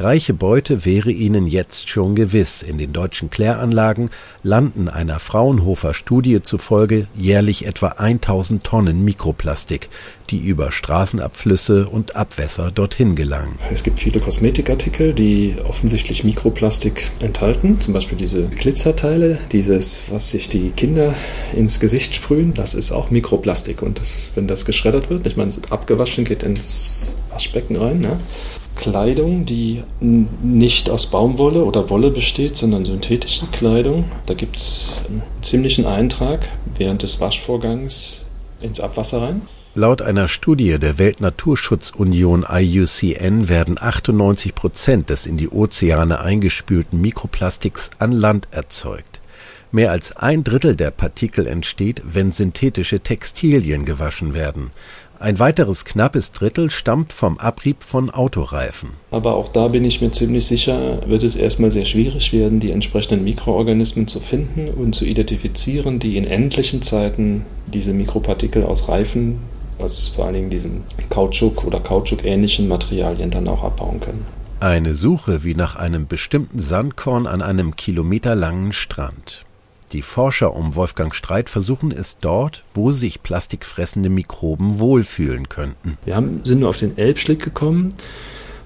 Reiche 0.01 0.33
Beute 0.33 0.85
wäre 0.85 1.11
ihnen 1.11 1.45
jetzt 1.45 1.89
schon 1.89 2.15
gewiss. 2.15 2.61
In 2.61 2.77
den 2.77 2.93
deutschen 2.93 3.29
Kläranlagen 3.29 4.09
landen 4.43 4.87
einer 4.87 5.19
Fraunhofer 5.19 5.93
Studie 5.93 6.41
zufolge 6.41 7.07
jährlich 7.17 7.65
etwa 7.65 7.89
1000 7.89 8.63
Tonnen 8.63 9.03
Mikroplastik, 9.03 9.89
die 10.29 10.37
über 10.37 10.71
Straßenabflüsse 10.71 11.89
und 11.89 12.15
Abwässer 12.15 12.71
dorthin 12.71 13.17
gelangen. 13.17 13.59
Es 13.73 13.83
gibt 13.83 13.99
viele 13.99 14.21
Kosmetikartikel, 14.21 15.13
die 15.13 15.57
offensichtlich 15.67 16.23
Mikroplastik 16.23 17.11
enthalten. 17.19 17.81
Zum 17.81 17.93
Beispiel 17.93 18.17
diese 18.17 18.47
Glitzerteile, 18.47 19.37
dieses, 19.51 20.05
was 20.11 20.31
sich 20.31 20.47
die 20.47 20.69
Kinder 20.71 21.13
ins 21.53 21.81
Gesicht 21.81 22.15
sprühen, 22.15 22.53
das 22.53 22.73
ist 22.73 22.93
auch 22.93 23.11
Mikroplastik. 23.11 23.81
Und 23.81 23.99
das, 23.99 24.31
wenn 24.35 24.47
das 24.47 24.63
geschreddert 24.63 25.09
wird, 25.09 25.27
ich 25.27 25.35
meine, 25.35 25.51
abgewaschen 25.69 26.23
geht 26.23 26.43
ins 26.43 27.15
Waschbecken 27.31 27.75
rein, 27.75 27.99
ne? 27.99 28.17
Kleidung, 28.79 29.45
die 29.45 29.83
nicht 29.99 30.89
aus 30.89 31.07
Baumwolle 31.07 31.65
oder 31.65 31.89
Wolle 31.89 32.11
besteht, 32.11 32.55
sondern 32.55 32.85
synthetische 32.85 33.45
Kleidung. 33.47 34.05
Da 34.25 34.33
gibt 34.33 34.55
es 34.55 34.89
einen 35.07 35.21
ziemlichen 35.41 35.85
Eintrag 35.85 36.47
während 36.77 37.03
des 37.03 37.19
Waschvorgangs 37.19 38.25
ins 38.61 38.79
Abwasser 38.79 39.21
rein. 39.21 39.41
Laut 39.75 40.01
einer 40.01 40.29
Studie 40.29 40.79
der 40.79 40.97
Weltnaturschutzunion 40.97 42.45
IUCN 42.49 43.49
werden 43.49 43.77
98 43.79 44.55
Prozent 44.55 45.09
des 45.09 45.25
in 45.27 45.37
die 45.37 45.49
Ozeane 45.49 46.21
eingespülten 46.21 47.01
Mikroplastiks 47.01 47.91
an 47.99 48.13
Land 48.13 48.47
erzeugt. 48.51 49.19
Mehr 49.71 49.91
als 49.91 50.17
ein 50.17 50.43
Drittel 50.43 50.75
der 50.75 50.89
Partikel 50.89 51.45
entsteht, 51.45 52.01
wenn 52.03 52.31
synthetische 52.31 53.01
Textilien 53.01 53.85
gewaschen 53.85 54.33
werden. 54.33 54.71
Ein 55.21 55.37
weiteres 55.37 55.83
knappes 55.83 56.31
Drittel 56.31 56.69
stammt 56.69 57.11
vom 57.11 57.39
Abrieb 57.39 57.83
von 57.83 58.09
Autoreifen. 58.09 58.91
Aber 59.11 59.35
auch 59.35 59.49
da 59.49 59.67
bin 59.67 59.83
ich 59.83 59.99
mir 59.99 60.11
ziemlich 60.11 60.47
sicher, 60.47 61.01
wird 61.09 61.23
es 61.23 61.35
erstmal 61.35 61.71
sehr 61.71 61.83
schwierig 61.83 62.31
werden, 62.31 62.61
die 62.61 62.71
entsprechenden 62.71 63.25
Mikroorganismen 63.25 64.07
zu 64.07 64.21
finden 64.21 64.69
und 64.69 64.95
zu 64.95 65.03
identifizieren, 65.03 65.99
die 65.99 66.15
in 66.15 66.25
endlichen 66.25 66.81
Zeiten 66.81 67.43
diese 67.67 67.91
Mikropartikel 67.91 68.63
aus 68.63 68.87
Reifen, 68.87 69.39
aus 69.77 70.07
vor 70.07 70.25
allen 70.25 70.35
Dingen 70.35 70.49
diesen 70.51 70.83
Kautschuk 71.09 71.65
oder 71.65 71.81
Kautschuk-ähnlichen 71.81 72.69
Materialien 72.69 73.29
dann 73.29 73.49
auch 73.49 73.65
abbauen 73.65 73.99
können. 73.99 74.25
Eine 74.61 74.93
Suche 74.93 75.43
wie 75.43 75.53
nach 75.53 75.75
einem 75.75 76.07
bestimmten 76.07 76.59
Sandkorn 76.59 77.27
an 77.27 77.41
einem 77.41 77.75
kilometerlangen 77.75 78.71
Strand. 78.71 79.43
Die 79.91 80.01
Forscher 80.03 80.55
um 80.55 80.75
Wolfgang 80.75 81.15
Streit 81.15 81.49
versuchen 81.49 81.91
es 81.91 82.17
dort, 82.19 82.63
wo 82.75 82.91
sich 82.91 83.23
plastikfressende 83.23 84.09
Mikroben 84.09 84.79
wohlfühlen 84.79 85.49
könnten. 85.49 85.97
Wir 86.05 86.15
haben, 86.15 86.41
sind 86.43 86.59
nur 86.59 86.69
auf 86.69 86.77
den 86.77 86.97
Elbschlick 86.97 87.43
gekommen, 87.43 87.93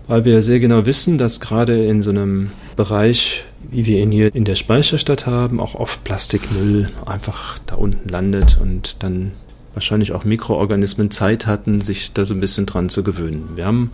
weil 0.07 0.25
wir 0.25 0.41
sehr 0.41 0.59
genau 0.59 0.85
wissen, 0.85 1.17
dass 1.17 1.39
gerade 1.39 1.85
in 1.85 2.03
so 2.03 2.09
einem 2.09 2.51
Bereich, 2.75 3.45
wie 3.71 3.85
wir 3.85 3.99
ihn 3.99 4.11
hier 4.11 4.35
in 4.35 4.43
der 4.43 4.55
Speicherstadt 4.55 5.25
haben, 5.25 5.61
auch 5.61 5.75
oft 5.75 6.03
Plastikmüll 6.03 6.89
einfach 7.05 7.57
da 7.65 7.75
unten 7.75 8.09
landet 8.09 8.57
und 8.61 9.01
dann 9.01 9.31
wahrscheinlich 9.73 10.11
auch 10.11 10.25
Mikroorganismen 10.25 11.09
Zeit 11.09 11.47
hatten, 11.47 11.79
sich 11.79 12.13
da 12.13 12.25
so 12.25 12.33
ein 12.33 12.41
bisschen 12.41 12.65
dran 12.65 12.89
zu 12.89 13.01
gewöhnen. 13.01 13.51
Wir 13.55 13.65
haben 13.65 13.91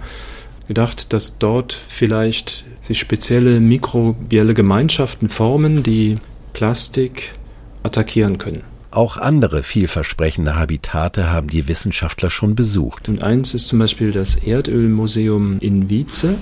gedacht, 0.68 1.14
dass 1.14 1.38
dort 1.38 1.74
vielleicht 1.74 2.66
sich 2.82 3.00
spezielle 3.00 3.60
mikrobielle 3.60 4.54
Gemeinschaften 4.54 5.30
formen, 5.30 5.84
die 5.84 6.18
Plastik 6.54 7.34
attackieren 7.84 8.38
können. 8.38 8.64
Auch 8.92 9.18
andere 9.18 9.62
vielversprechende 9.62 10.56
Habitate 10.56 11.32
haben 11.32 11.48
die 11.48 11.68
Wissenschaftler 11.68 12.32
schon 12.32 12.56
besucht. 12.56 13.08
Und 13.08 13.22
eins 13.22 13.54
ist 13.54 13.68
zum 13.68 13.80
Beispiel 13.80 14.12
das 14.12 14.36
Erdölmuseum 14.36 15.60
in 15.60 15.90
Wietze. 15.90 16.36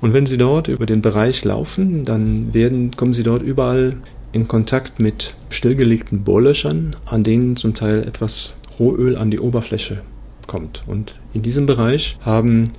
Und 0.00 0.12
wenn 0.12 0.26
Sie 0.26 0.38
dort 0.38 0.68
über 0.68 0.86
den 0.86 1.02
Bereich 1.02 1.44
laufen, 1.44 2.04
dann 2.04 2.54
werden, 2.54 2.92
kommen 2.92 3.12
Sie 3.12 3.24
dort 3.24 3.42
überall 3.42 3.96
in 4.30 4.46
Kontakt 4.46 5.00
mit 5.00 5.34
stillgelegten 5.48 6.22
Bohrlöchern, 6.22 6.94
an 7.06 7.22
denen 7.22 7.56
zum 7.56 7.74
Teil 7.74 8.02
etwas 8.02 8.54
Rohöl 8.78 9.16
an 9.16 9.30
die 9.30 9.40
Oberfläche 9.40 10.02
kommt. 10.46 10.82
Und 10.86 11.14
in 11.32 11.42
diesem 11.42 11.66
Bereich 11.66 12.18
haben 12.20 12.70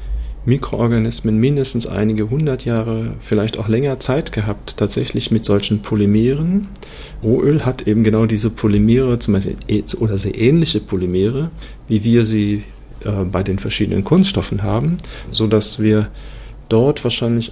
Mikroorganismen 0.45 1.39
mindestens 1.39 1.87
einige 1.87 2.29
hundert 2.29 2.65
Jahre, 2.65 3.15
vielleicht 3.19 3.57
auch 3.57 3.67
länger 3.67 3.99
Zeit 3.99 4.31
gehabt, 4.31 4.77
tatsächlich 4.77 5.31
mit 5.31 5.43
solchen 5.43 5.81
Polymeren. 5.81 6.67
Rohöl 7.23 7.65
hat 7.65 7.87
eben 7.87 8.03
genau 8.03 8.25
diese 8.25 8.51
Polymere, 8.51 9.19
zum 9.19 9.33
Beispiel 9.33 9.55
e- 9.67 9.83
oder 9.99 10.17
sehr 10.17 10.37
ähnliche 10.37 10.79
Polymere, 10.79 11.49
wie 11.87 12.03
wir 12.03 12.23
sie 12.23 12.63
äh, 13.03 13.25
bei 13.31 13.43
den 13.43 13.59
verschiedenen 13.59 14.03
Kunststoffen 14.03 14.63
haben, 14.63 14.97
so 15.31 15.47
dass 15.47 15.79
wir 15.79 16.09
dort 16.69 17.03
wahrscheinlich 17.03 17.51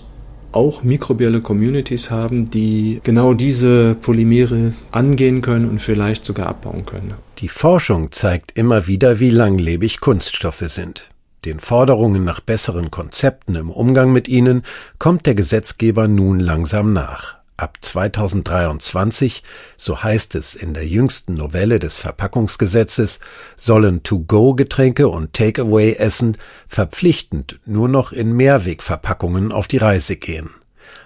auch 0.51 0.83
mikrobielle 0.83 1.41
Communities 1.41 2.11
haben, 2.11 2.51
die 2.51 3.01
genau 3.03 3.33
diese 3.33 3.95
Polymere 3.95 4.73
angehen 4.91 5.41
können 5.41 5.67
und 5.67 5.81
vielleicht 5.81 6.25
sogar 6.25 6.47
abbauen 6.47 6.85
können. 6.85 7.15
Die 7.39 7.47
Forschung 7.47 8.11
zeigt 8.11 8.51
immer 8.55 8.87
wieder, 8.87 9.19
wie 9.19 9.31
langlebig 9.31 9.99
Kunststoffe 9.99 10.63
sind. 10.67 11.09
Den 11.45 11.59
Forderungen 11.59 12.23
nach 12.23 12.39
besseren 12.39 12.89
Konzepten 12.89 13.55
im 13.55 13.69
Umgang 13.69 14.13
mit 14.13 14.29
ihnen 14.29 14.63
kommt 14.97 15.25
der 15.25 15.35
Gesetzgeber 15.35 16.07
nun 16.07 16.39
langsam 16.39 16.93
nach. 16.93 17.35
Ab 17.57 17.77
2023, 17.81 19.43
so 19.77 20.01
heißt 20.01 20.35
es 20.35 20.55
in 20.55 20.73
der 20.73 20.87
jüngsten 20.87 21.33
Novelle 21.35 21.79
des 21.79 21.97
Verpackungsgesetzes, 21.97 23.19
sollen 23.57 24.03
To-Go-Getränke 24.03 25.07
und 25.09 25.33
Takeaway-Essen 25.33 26.37
verpflichtend 26.67 27.59
nur 27.65 27.89
noch 27.89 28.11
in 28.11 28.31
Mehrwegverpackungen 28.31 29.51
auf 29.51 29.67
die 29.67 29.77
Reise 29.77 30.15
gehen. 30.15 30.49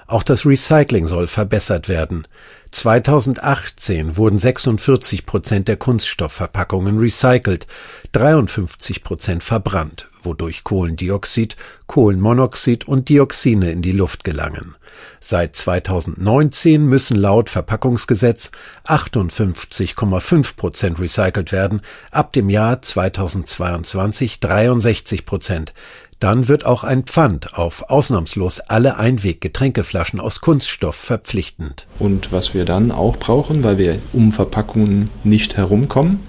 Auch 0.05 0.23
das 0.23 0.45
Recycling 0.45 1.05
soll 1.05 1.27
verbessert 1.27 1.89
werden. 1.89 2.27
2018 2.71 4.15
wurden 4.15 4.37
46 4.37 5.25
Prozent 5.25 5.67
der 5.67 5.77
Kunststoffverpackungen 5.77 6.97
recycelt, 6.97 7.67
53 8.13 9.03
Prozent 9.03 9.43
verbrannt, 9.43 10.07
wodurch 10.27 10.63
Kohlendioxid, 10.63 11.55
Kohlenmonoxid 11.87 12.87
und 12.87 13.09
Dioxine 13.09 13.71
in 13.71 13.81
die 13.81 13.93
Luft 13.93 14.23
gelangen. 14.23 14.75
Seit 15.19 15.55
2019 15.55 16.85
müssen 16.85 17.17
laut 17.17 17.49
Verpackungsgesetz 17.49 18.51
58,5 18.85 20.55
Prozent 20.55 20.99
recycelt 20.99 21.51
werden, 21.51 21.81
ab 22.11 22.33
dem 22.33 22.49
Jahr 22.49 22.81
2022 22.81 24.39
63 24.39 25.25
Prozent. 25.25 25.73
Dann 26.19 26.47
wird 26.47 26.65
auch 26.65 26.83
ein 26.83 27.03
Pfand 27.03 27.53
auf 27.57 27.91
ausnahmslos 27.91 28.59
alle 28.59 28.97
Einweggetränkeflaschen 28.97 30.19
aus 30.19 30.41
Kunststoff 30.41 30.95
verpflichtend. 30.95 31.85
Und 31.99 32.31
was 32.31 32.55
wir 32.55 32.65
dann 32.65 32.91
auch 32.91 33.17
brauchen, 33.17 33.63
weil 33.63 33.77
wir 33.77 33.99
um 34.13 34.31
Verpackungen 34.31 35.11
nicht 35.23 35.57
herumkommen, 35.57 36.21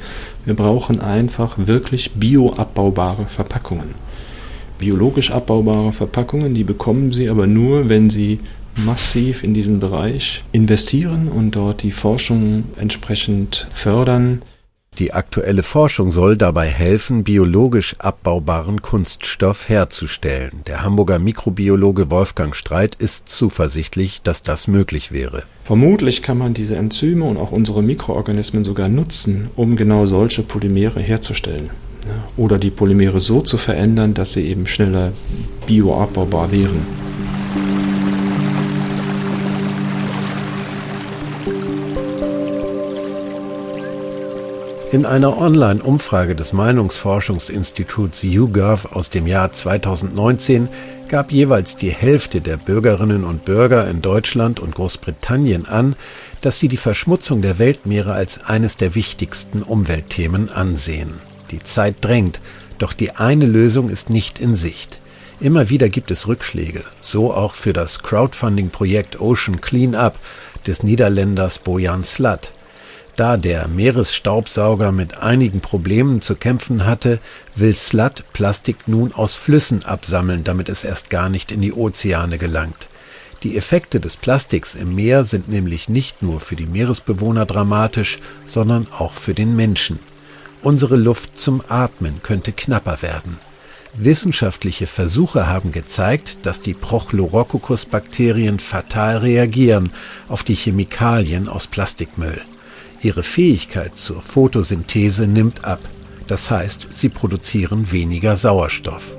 wir 0.44 0.54
brauchen 0.54 1.00
einfach 1.00 1.56
wirklich 1.56 2.12
bioabbaubare 2.12 3.26
Verpackungen. 3.26 3.94
Biologisch 4.78 5.30
abbaubare 5.30 5.92
Verpackungen, 5.92 6.54
die 6.54 6.64
bekommen 6.64 7.12
Sie 7.12 7.28
aber 7.28 7.46
nur, 7.46 7.88
wenn 7.88 8.10
Sie 8.10 8.40
massiv 8.76 9.42
in 9.42 9.54
diesen 9.54 9.80
Bereich 9.80 10.44
investieren 10.52 11.28
und 11.28 11.56
dort 11.56 11.82
die 11.82 11.90
Forschung 11.90 12.64
entsprechend 12.78 13.66
fördern. 13.70 14.42
Die 14.98 15.12
aktuelle 15.12 15.62
Forschung 15.62 16.10
soll 16.10 16.36
dabei 16.36 16.66
helfen, 16.66 17.22
biologisch 17.22 17.94
abbaubaren 18.00 18.82
Kunststoff 18.82 19.68
herzustellen. 19.68 20.62
Der 20.66 20.82
Hamburger 20.82 21.20
Mikrobiologe 21.20 22.10
Wolfgang 22.10 22.56
Streit 22.56 22.96
ist 22.96 23.28
zuversichtlich, 23.28 24.22
dass 24.22 24.42
das 24.42 24.66
möglich 24.66 25.12
wäre. 25.12 25.44
Vermutlich 25.62 26.22
kann 26.22 26.36
man 26.36 26.52
diese 26.52 26.74
Enzyme 26.74 27.24
und 27.24 27.36
auch 27.36 27.52
unsere 27.52 27.80
Mikroorganismen 27.80 28.64
sogar 28.64 28.88
nutzen, 28.88 29.50
um 29.54 29.76
genau 29.76 30.06
solche 30.06 30.42
Polymere 30.42 30.98
herzustellen. 30.98 31.70
Oder 32.36 32.58
die 32.58 32.70
Polymere 32.70 33.20
so 33.20 33.40
zu 33.40 33.56
verändern, 33.56 34.14
dass 34.14 34.32
sie 34.32 34.48
eben 34.48 34.66
schneller 34.66 35.12
bioabbaubar 35.66 36.50
wären. 36.50 36.84
In 44.90 45.04
einer 45.04 45.36
Online-Umfrage 45.36 46.34
des 46.34 46.54
Meinungsforschungsinstituts 46.54 48.22
YouGov 48.22 48.86
aus 48.86 49.10
dem 49.10 49.26
Jahr 49.26 49.52
2019 49.52 50.70
gab 51.08 51.30
jeweils 51.30 51.76
die 51.76 51.90
Hälfte 51.90 52.40
der 52.40 52.56
Bürgerinnen 52.56 53.24
und 53.24 53.44
Bürger 53.44 53.86
in 53.86 54.00
Deutschland 54.00 54.60
und 54.60 54.74
Großbritannien 54.74 55.66
an, 55.66 55.94
dass 56.40 56.58
sie 56.58 56.68
die 56.68 56.78
Verschmutzung 56.78 57.42
der 57.42 57.58
Weltmeere 57.58 58.14
als 58.14 58.42
eines 58.46 58.78
der 58.78 58.94
wichtigsten 58.94 59.62
Umweltthemen 59.62 60.48
ansehen. 60.48 61.12
Die 61.50 61.62
Zeit 61.62 61.96
drängt, 62.00 62.40
doch 62.78 62.94
die 62.94 63.10
eine 63.10 63.44
Lösung 63.44 63.90
ist 63.90 64.08
nicht 64.08 64.38
in 64.38 64.56
Sicht. 64.56 65.00
Immer 65.38 65.68
wieder 65.68 65.90
gibt 65.90 66.10
es 66.10 66.26
Rückschläge, 66.26 66.82
so 67.02 67.34
auch 67.34 67.56
für 67.56 67.74
das 67.74 68.02
Crowdfunding-Projekt 68.02 69.20
Ocean 69.20 69.60
Cleanup 69.60 70.14
des 70.66 70.82
Niederländers 70.82 71.58
Bojan 71.58 72.04
Slat. 72.04 72.52
Da 73.18 73.36
der 73.36 73.66
Meeresstaubsauger 73.66 74.92
mit 74.92 75.18
einigen 75.18 75.60
Problemen 75.60 76.22
zu 76.22 76.36
kämpfen 76.36 76.86
hatte, 76.86 77.18
will 77.56 77.74
Slat 77.74 78.22
Plastik 78.32 78.86
nun 78.86 79.12
aus 79.12 79.34
Flüssen 79.34 79.84
absammeln, 79.84 80.44
damit 80.44 80.68
es 80.68 80.84
erst 80.84 81.10
gar 81.10 81.28
nicht 81.28 81.50
in 81.50 81.60
die 81.60 81.72
Ozeane 81.72 82.38
gelangt. 82.38 82.88
Die 83.42 83.56
Effekte 83.56 83.98
des 83.98 84.16
Plastiks 84.16 84.76
im 84.76 84.94
Meer 84.94 85.24
sind 85.24 85.48
nämlich 85.48 85.88
nicht 85.88 86.22
nur 86.22 86.38
für 86.38 86.54
die 86.54 86.66
Meeresbewohner 86.66 87.44
dramatisch, 87.44 88.20
sondern 88.46 88.86
auch 88.96 89.14
für 89.14 89.34
den 89.34 89.56
Menschen. 89.56 89.98
Unsere 90.62 90.94
Luft 90.94 91.40
zum 91.40 91.60
Atmen 91.68 92.22
könnte 92.22 92.52
knapper 92.52 93.02
werden. 93.02 93.38
Wissenschaftliche 93.94 94.86
Versuche 94.86 95.48
haben 95.48 95.72
gezeigt, 95.72 96.46
dass 96.46 96.60
die 96.60 96.74
Prochlorococcus-Bakterien 96.74 98.60
fatal 98.60 99.16
reagieren 99.16 99.90
auf 100.28 100.44
die 100.44 100.54
Chemikalien 100.54 101.48
aus 101.48 101.66
Plastikmüll. 101.66 102.40
Ihre 103.02 103.22
Fähigkeit 103.22 103.96
zur 103.96 104.22
Photosynthese 104.22 105.26
nimmt 105.26 105.64
ab. 105.64 105.80
Das 106.26 106.50
heißt, 106.50 106.88
sie 106.92 107.08
produzieren 107.08 107.92
weniger 107.92 108.36
Sauerstoff. 108.36 109.17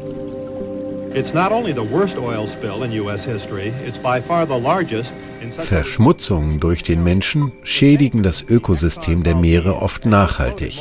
Verschmutzungen 5.49 6.59
durch 6.59 6.83
den 6.83 7.03
Menschen 7.03 7.51
schädigen 7.63 8.21
das 8.21 8.43
Ökosystem 8.47 9.23
der 9.23 9.35
Meere 9.35 9.77
oft 9.77 10.05
nachhaltig. 10.05 10.79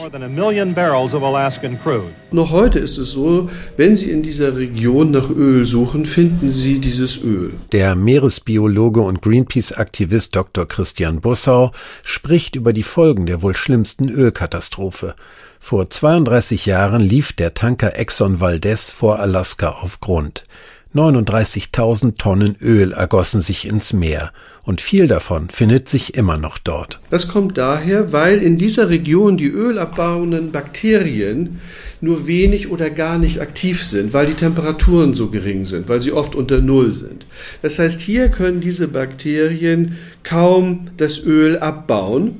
Noch 2.31 2.51
heute 2.51 2.79
ist 2.79 2.99
es 2.99 3.11
so, 3.13 3.49
wenn 3.79 3.97
Sie 3.97 4.11
in 4.11 4.23
dieser 4.23 4.57
Region 4.57 5.13
nach 5.13 5.31
Öl 5.31 5.65
suchen, 5.65 6.05
finden 6.05 6.51
Sie 6.51 6.79
dieses 6.79 7.23
Öl. 7.23 7.53
Der 7.73 7.97
Meeresbiologe 7.97 9.01
und 9.01 9.23
Greenpeace-Aktivist 9.23 10.37
Dr. 10.37 10.69
Christian 10.69 11.21
Bussau 11.21 11.73
spricht 12.05 12.55
über 12.55 12.75
die 12.75 12.83
Folgen 12.83 13.25
der 13.25 13.41
wohl 13.41 13.57
schlimmsten 13.57 14.11
Ölkatastrophe. 14.11 15.15
Vor 15.61 15.91
32 15.91 16.67
Jahren 16.67 17.03
lief 17.03 17.33
der 17.33 17.55
Tanker 17.55 17.97
Exxon 17.97 18.41
Valdez 18.41 18.91
vor 18.91 19.19
Alaska 19.19 19.71
auf 19.71 20.01
Grund. 20.01 20.45
39.000 20.95 22.17
Tonnen 22.17 22.57
Öl 22.63 22.93
ergossen 22.93 23.43
sich 23.43 23.67
ins 23.67 23.93
Meer 23.93 24.33
und 24.63 24.81
viel 24.81 25.07
davon 25.07 25.51
findet 25.51 25.89
sich 25.89 26.15
immer 26.15 26.39
noch 26.39 26.57
dort. 26.57 26.99
Das 27.11 27.29
kommt 27.29 27.59
daher, 27.59 28.13
weil 28.13 28.43
in 28.43 28.57
dieser 28.57 28.89
Region 28.89 29.37
die 29.37 29.49
ölabbauenden 29.49 30.51
Bakterien 30.51 31.61
nur 32.01 32.27
wenig 32.27 32.71
oder 32.71 32.89
gar 32.89 33.19
nicht 33.19 33.41
aktiv 33.41 33.85
sind, 33.85 34.15
weil 34.15 34.27
die 34.27 34.35
Temperaturen 34.35 35.13
so 35.13 35.29
gering 35.29 35.67
sind, 35.67 35.91
weil 35.91 36.01
sie 36.01 36.13
oft 36.13 36.35
unter 36.35 36.63
Null 36.63 36.93
sind. 36.93 37.27
Das 37.61 37.79
heißt, 37.79 38.01
hier 38.01 38.29
können 38.31 38.63
diese 38.63 38.89
Bakterien 38.89 39.99
kaum 40.23 40.89
das 40.97 41.23
Öl 41.23 41.59
abbauen 41.59 42.37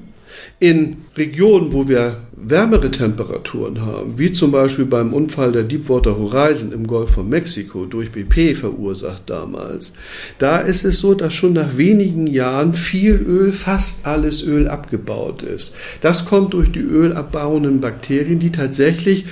in 0.59 0.99
Regionen, 1.17 1.73
wo 1.75 1.87
wir 1.87 2.28
wärmere 2.41 2.91
Temperaturen 2.91 3.81
haben, 3.85 4.19
wie 4.19 4.33
zum 4.33 4.53
Beispiel 4.53 4.85
beim 4.85 5.13
Unfall 5.13 5.53
der 5.53 5.65
Deepwater 5.65 6.19
Horizon 6.19 6.73
im 6.73 6.87
Golf 6.87 7.13
von 7.13 7.29
Mexiko 7.29 7.85
durch 7.85 8.13
BP 8.13 8.57
verursacht 8.57 9.23
damals, 9.27 9.93
da 10.39 10.59
ist 10.59 10.85
es 10.85 11.01
so, 11.01 11.15
dass 11.15 11.35
schon 11.35 11.53
nach 11.53 11.77
wenigen 11.77 12.27
Jahren 12.27 12.75
viel 12.75 13.15
Öl, 13.15 13.53
fast 13.53 14.07
alles 14.07 14.43
Öl 14.43 14.69
abgebaut 14.69 15.43
ist. 15.43 15.75
Das 16.01 16.27
kommt 16.27 16.55
durch 16.55 16.71
die 16.71 16.81
ölabbauenden 16.81 17.81
Bakterien, 17.81 18.39
die 18.39 18.53
tatsächlich, 18.53 19.27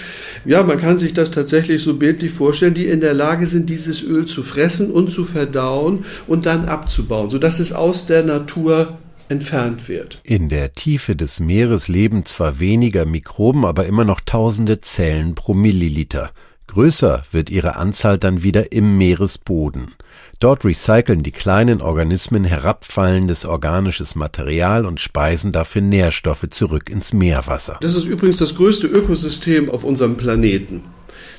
ja, 0.45 0.63
man 0.63 0.79
kann 0.79 0.99
sich 0.99 1.15
das 1.15 1.31
tatsächlich 1.31 1.83
so 1.83 1.95
bildlich 1.95 2.33
vorstellen, 2.33 2.75
die 2.75 2.87
in 2.87 3.01
der 3.01 3.15
Lage 3.15 3.47
sind, 3.47 3.71
dieses 3.71 4.03
Öl 4.03 4.27
zu 4.27 4.43
fressen 4.43 4.91
und 4.91 5.13
zu 5.13 5.25
verdauen 5.25 6.05
und 6.27 6.47
dann 6.47 6.67
abzubauen, 6.67 7.31
sodass 7.31 7.61
es 7.61 7.73
aus 7.73 8.07
der 8.07 8.25
Natur 8.25 8.99
entfernt 9.29 9.89
wird. 9.89 10.21
In 10.23 10.49
der 10.49 10.73
Tiefe 10.73 11.17
des 11.17 11.41
Meeres 11.41 11.89
leben 11.89 12.25
zwar 12.25 12.61
weniger 12.61 13.05
Mikroben, 13.05 13.65
aber 13.65 13.87
immer 13.87 14.05
noch 14.05 14.21
tausende 14.21 14.81
Zellen 14.81 15.35
pro 15.35 15.55
Milliliter. 15.55 16.31
Größer 16.67 17.23
wird 17.31 17.49
ihre 17.49 17.77
Anzahl 17.77 18.19
dann 18.19 18.43
wieder 18.43 18.73
im 18.73 18.99
Meeresboden. 18.99 19.95
Dort 20.41 20.65
recyceln 20.65 21.23
die 21.23 21.33
kleinen 21.33 21.81
Organismen 21.81 22.45
herabfallendes 22.45 23.47
organisches 23.47 24.15
Material 24.15 24.85
und 24.85 25.01
speisen 25.01 25.53
dafür 25.53 25.81
Nährstoffe 25.81 26.47
zurück 26.51 26.91
ins 26.91 27.13
Meerwasser. 27.13 27.79
Das 27.81 27.95
ist 27.95 28.05
übrigens 28.05 28.39
das 28.39 28.57
größte 28.57 28.87
Ökosystem 28.89 29.71
auf 29.71 29.85
unserem 29.85 30.17
Planeten. 30.17 30.83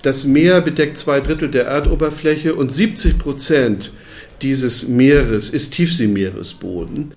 Das 0.01 0.25
Meer 0.25 0.61
bedeckt 0.61 0.97
zwei 0.97 1.19
Drittel 1.19 1.49
der 1.49 1.65
Erdoberfläche 1.65 2.55
und 2.55 2.71
70 2.71 3.19
Prozent 3.19 3.91
dieses 4.41 4.87
Meeres 4.87 5.49
ist 5.49 5.73
Tiefseemeeresboden. 5.73 7.13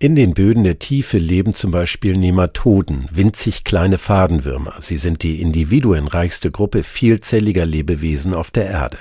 In 0.00 0.14
den 0.14 0.32
Böden 0.32 0.62
der 0.62 0.78
Tiefe 0.78 1.18
leben 1.18 1.56
zum 1.56 1.72
Beispiel 1.72 2.16
Nematoden, 2.16 3.08
winzig 3.10 3.64
kleine 3.64 3.98
Fadenwürmer. 3.98 4.74
Sie 4.78 4.96
sind 4.96 5.24
die 5.24 5.40
individuenreichste 5.40 6.52
Gruppe 6.52 6.84
vielzelliger 6.84 7.66
Lebewesen 7.66 8.32
auf 8.32 8.52
der 8.52 8.66
Erde. 8.66 8.98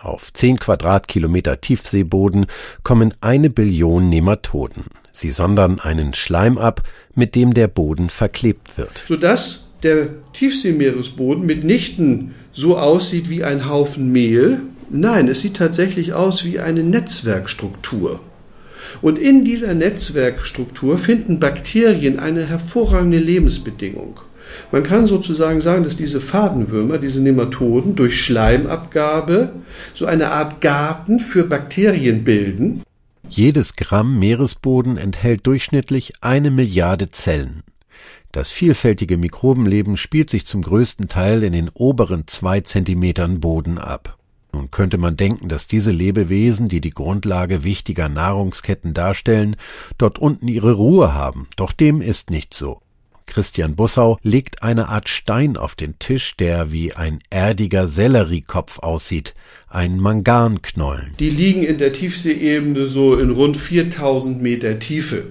Auf 0.00 0.32
zehn 0.32 0.58
Quadratkilometer 0.58 1.60
Tiefseeboden 1.60 2.46
kommen 2.82 3.14
eine 3.20 3.50
Billion 3.50 4.08
Nematoden. 4.08 4.86
Sie 5.12 5.30
sondern 5.30 5.78
einen 5.78 6.12
Schleim 6.12 6.58
ab, 6.58 6.82
mit 7.14 7.36
dem 7.36 7.54
der 7.54 7.68
Boden 7.68 8.10
verklebt 8.10 8.76
wird. 8.76 9.04
Sodass 9.06 9.70
der 9.84 10.08
Tiefseemeeresboden 10.32 11.46
mitnichten 11.46 12.34
so 12.52 12.78
aussieht 12.78 13.30
wie 13.30 13.44
ein 13.44 13.68
Haufen 13.68 14.10
Mehl. 14.10 14.58
Nein, 14.90 15.28
es 15.28 15.40
sieht 15.40 15.58
tatsächlich 15.58 16.14
aus 16.14 16.44
wie 16.44 16.58
eine 16.58 16.82
Netzwerkstruktur. 16.82 18.18
Und 19.00 19.18
in 19.18 19.44
dieser 19.44 19.74
Netzwerkstruktur 19.74 20.98
finden 20.98 21.40
Bakterien 21.40 22.18
eine 22.18 22.44
hervorragende 22.46 23.18
Lebensbedingung. 23.18 24.20
Man 24.70 24.82
kann 24.82 25.06
sozusagen 25.06 25.60
sagen, 25.60 25.84
dass 25.84 25.96
diese 25.96 26.20
Fadenwürmer, 26.20 26.98
diese 26.98 27.20
Nematoden 27.20 27.96
durch 27.96 28.20
Schleimabgabe 28.20 29.52
so 29.94 30.06
eine 30.06 30.30
Art 30.30 30.60
Garten 30.60 31.20
für 31.20 31.44
Bakterien 31.44 32.24
bilden. 32.24 32.82
Jedes 33.28 33.76
Gramm 33.76 34.18
Meeresboden 34.18 34.98
enthält 34.98 35.46
durchschnittlich 35.46 36.12
eine 36.20 36.50
Milliarde 36.50 37.10
Zellen. 37.10 37.62
Das 38.30 38.50
vielfältige 38.50 39.18
Mikrobenleben 39.18 39.96
spielt 39.96 40.30
sich 40.30 40.46
zum 40.46 40.62
größten 40.62 41.08
Teil 41.08 41.42
in 41.42 41.52
den 41.52 41.70
oberen 41.72 42.26
zwei 42.26 42.60
Zentimetern 42.60 43.40
Boden 43.40 43.78
ab. 43.78 44.18
Könnte 44.72 44.98
man 44.98 45.16
denken, 45.16 45.48
dass 45.48 45.68
diese 45.68 45.92
Lebewesen, 45.92 46.68
die 46.68 46.80
die 46.80 46.90
Grundlage 46.90 47.62
wichtiger 47.62 48.08
Nahrungsketten 48.08 48.94
darstellen, 48.94 49.54
dort 49.98 50.18
unten 50.18 50.48
ihre 50.48 50.72
Ruhe 50.72 51.14
haben, 51.14 51.46
doch 51.56 51.72
dem 51.72 52.00
ist 52.00 52.30
nicht 52.30 52.54
so. 52.54 52.80
Christian 53.26 53.76
Bussau 53.76 54.18
legt 54.22 54.62
eine 54.62 54.88
Art 54.88 55.08
Stein 55.08 55.56
auf 55.56 55.74
den 55.74 55.98
Tisch, 55.98 56.36
der 56.36 56.72
wie 56.72 56.94
ein 56.94 57.20
erdiger 57.30 57.86
Selleriekopf 57.86 58.78
aussieht, 58.80 59.34
ein 59.68 59.98
Manganknollen. 59.98 61.14
Die 61.18 61.30
liegen 61.30 61.62
in 61.62 61.78
der 61.78 61.92
Tiefseeebene 61.92 62.86
so 62.86 63.16
in 63.18 63.30
rund 63.30 63.56
4000 63.56 64.42
Meter 64.42 64.78
Tiefe. 64.78 65.26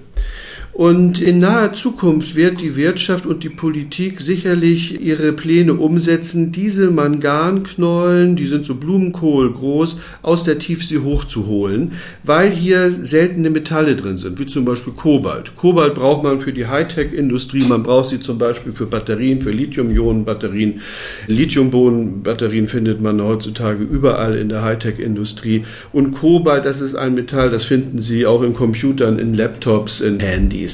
Und 0.73 1.21
in 1.21 1.39
naher 1.39 1.73
Zukunft 1.73 2.35
wird 2.35 2.61
die 2.61 2.77
Wirtschaft 2.77 3.25
und 3.25 3.43
die 3.43 3.49
Politik 3.49 4.21
sicherlich 4.21 5.01
ihre 5.01 5.33
Pläne 5.33 5.73
umsetzen, 5.73 6.53
diese 6.53 6.91
Manganknollen, 6.91 8.37
die 8.37 8.45
sind 8.45 8.65
so 8.65 8.75
Blumenkohl 8.75 9.51
groß, 9.51 9.99
aus 10.21 10.43
der 10.43 10.59
Tiefsee 10.59 10.99
hochzuholen, 10.99 11.91
weil 12.23 12.51
hier 12.51 12.89
seltene 13.01 13.49
Metalle 13.49 13.97
drin 13.97 14.15
sind, 14.15 14.39
wie 14.39 14.45
zum 14.45 14.63
Beispiel 14.63 14.93
Kobalt. 14.93 15.57
Kobalt 15.57 15.93
braucht 15.93 16.23
man 16.23 16.39
für 16.39 16.53
die 16.53 16.67
Hightech-Industrie, 16.67 17.65
man 17.67 17.83
braucht 17.83 18.09
sie 18.09 18.21
zum 18.21 18.37
Beispiel 18.37 18.71
für 18.71 18.85
Batterien, 18.85 19.41
für 19.41 19.51
Lithium-Ionen-Batterien. 19.51 20.79
Lithium-Bohnen-Batterien 21.27 22.67
findet 22.67 23.01
man 23.01 23.21
heutzutage 23.21 23.83
überall 23.83 24.37
in 24.37 24.47
der 24.47 24.63
Hightech-Industrie. 24.63 25.63
Und 25.91 26.13
Kobalt, 26.13 26.63
das 26.63 26.79
ist 26.79 26.95
ein 26.95 27.13
Metall, 27.13 27.49
das 27.49 27.65
finden 27.65 27.99
Sie 27.99 28.25
auch 28.25 28.41
in 28.41 28.53
Computern, 28.53 29.19
in 29.19 29.33
Laptops, 29.33 29.99
in 29.99 30.19
Handys. 30.21 30.70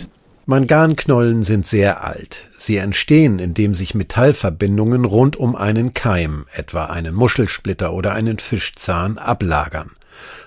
Manganknollen 0.50 1.44
sind 1.44 1.68
sehr 1.68 2.06
alt. 2.06 2.48
Sie 2.56 2.78
entstehen, 2.78 3.38
indem 3.38 3.74
sich 3.74 3.96
Metallverbindungen 3.96 5.04
rund 5.04 5.36
um 5.36 5.58
einen 5.58 5.94
Keim, 5.94 6.46
etwa 6.54 6.86
einen 6.86 7.14
Muschelsplitter 7.14 7.92
oder 7.92 8.14
einen 8.14 8.40
Fischzahn, 8.40 9.18
ablagern. 9.18 9.92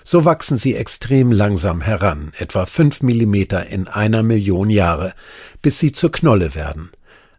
So 0.03 0.25
wachsen 0.25 0.57
sie 0.57 0.73
extrem 0.73 1.31
langsam 1.31 1.81
heran, 1.81 2.31
etwa 2.39 2.65
fünf 2.65 3.03
Millimeter 3.03 3.67
in 3.67 3.87
einer 3.87 4.23
Million 4.23 4.71
Jahre, 4.71 5.13
bis 5.61 5.77
sie 5.77 5.91
zur 5.91 6.11
Knolle 6.11 6.55
werden. 6.55 6.89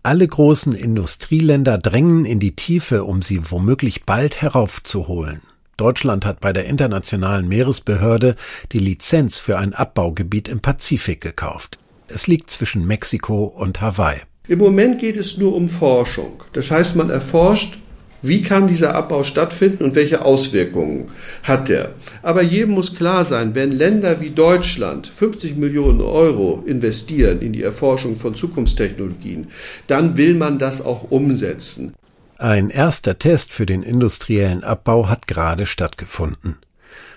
Alle 0.04 0.28
großen 0.28 0.72
Industrieländer 0.72 1.78
drängen 1.78 2.24
in 2.24 2.38
die 2.38 2.54
Tiefe, 2.54 3.02
um 3.02 3.22
sie 3.22 3.50
womöglich 3.50 4.04
bald 4.04 4.40
heraufzuholen. 4.40 5.40
Deutschland 5.76 6.24
hat 6.24 6.38
bei 6.38 6.52
der 6.52 6.66
Internationalen 6.66 7.48
Meeresbehörde 7.48 8.36
die 8.70 8.78
Lizenz 8.78 9.40
für 9.40 9.58
ein 9.58 9.74
Abbaugebiet 9.74 10.46
im 10.46 10.60
Pazifik 10.60 11.20
gekauft. 11.20 11.80
Es 12.14 12.26
liegt 12.26 12.50
zwischen 12.50 12.86
Mexiko 12.86 13.44
und 13.44 13.80
Hawaii. 13.80 14.20
Im 14.48 14.58
Moment 14.58 14.98
geht 14.98 15.16
es 15.16 15.38
nur 15.38 15.54
um 15.54 15.68
Forschung. 15.68 16.42
Das 16.52 16.70
heißt, 16.70 16.96
man 16.96 17.10
erforscht, 17.10 17.78
wie 18.22 18.42
kann 18.42 18.68
dieser 18.68 18.94
Abbau 18.94 19.24
stattfinden 19.24 19.84
und 19.84 19.94
welche 19.94 20.24
Auswirkungen 20.24 21.10
hat 21.42 21.68
der. 21.68 21.94
Aber 22.22 22.42
jedem 22.42 22.74
muss 22.74 22.94
klar 22.94 23.24
sein, 23.24 23.54
wenn 23.54 23.72
Länder 23.72 24.20
wie 24.20 24.30
Deutschland 24.30 25.08
50 25.08 25.56
Millionen 25.56 26.00
Euro 26.00 26.62
investieren 26.66 27.40
in 27.40 27.52
die 27.52 27.62
Erforschung 27.62 28.16
von 28.16 28.34
Zukunftstechnologien, 28.34 29.48
dann 29.88 30.16
will 30.16 30.34
man 30.34 30.58
das 30.58 30.84
auch 30.84 31.10
umsetzen. 31.10 31.94
Ein 32.38 32.70
erster 32.70 33.18
Test 33.18 33.52
für 33.52 33.66
den 33.66 33.82
industriellen 33.82 34.64
Abbau 34.64 35.08
hat 35.08 35.26
gerade 35.26 35.66
stattgefunden. 35.66 36.56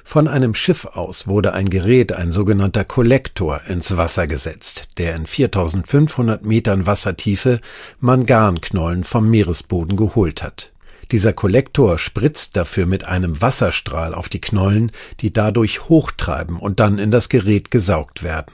Von 0.03 0.27
einem 0.27 0.53
Schiff 0.53 0.85
aus 0.85 1.27
wurde 1.27 1.53
ein 1.53 1.69
Gerät, 1.69 2.13
ein 2.13 2.31
sogenannter 2.31 2.85
Kollektor, 2.85 3.61
ins 3.67 3.97
Wasser 3.97 4.27
gesetzt, 4.27 4.87
der 4.97 5.15
in 5.15 5.25
4500 5.25 6.43
Metern 6.45 6.85
Wassertiefe 6.85 7.59
Manganknollen 7.99 9.03
vom 9.03 9.29
Meeresboden 9.29 9.97
geholt 9.97 10.43
hat. 10.43 10.71
Dieser 11.11 11.33
Kollektor 11.33 11.97
spritzt 11.97 12.55
dafür 12.55 12.85
mit 12.85 13.05
einem 13.05 13.41
Wasserstrahl 13.41 14.13
auf 14.13 14.29
die 14.29 14.41
Knollen, 14.41 14.91
die 15.21 15.31
dadurch 15.31 15.87
hochtreiben 15.87 16.57
und 16.57 16.79
dann 16.79 16.97
in 16.97 17.11
das 17.11 17.29
Gerät 17.29 17.69
gesaugt 17.69 18.23
werden. 18.23 18.53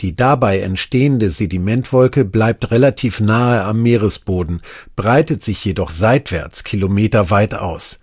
Die 0.00 0.14
dabei 0.14 0.60
entstehende 0.60 1.30
Sedimentwolke 1.30 2.24
bleibt 2.24 2.70
relativ 2.70 3.20
nahe 3.20 3.62
am 3.62 3.82
Meeresboden, 3.82 4.62
breitet 4.96 5.44
sich 5.44 5.62
jedoch 5.64 5.90
seitwärts 5.90 6.64
kilometerweit 6.64 7.54
aus. 7.54 8.00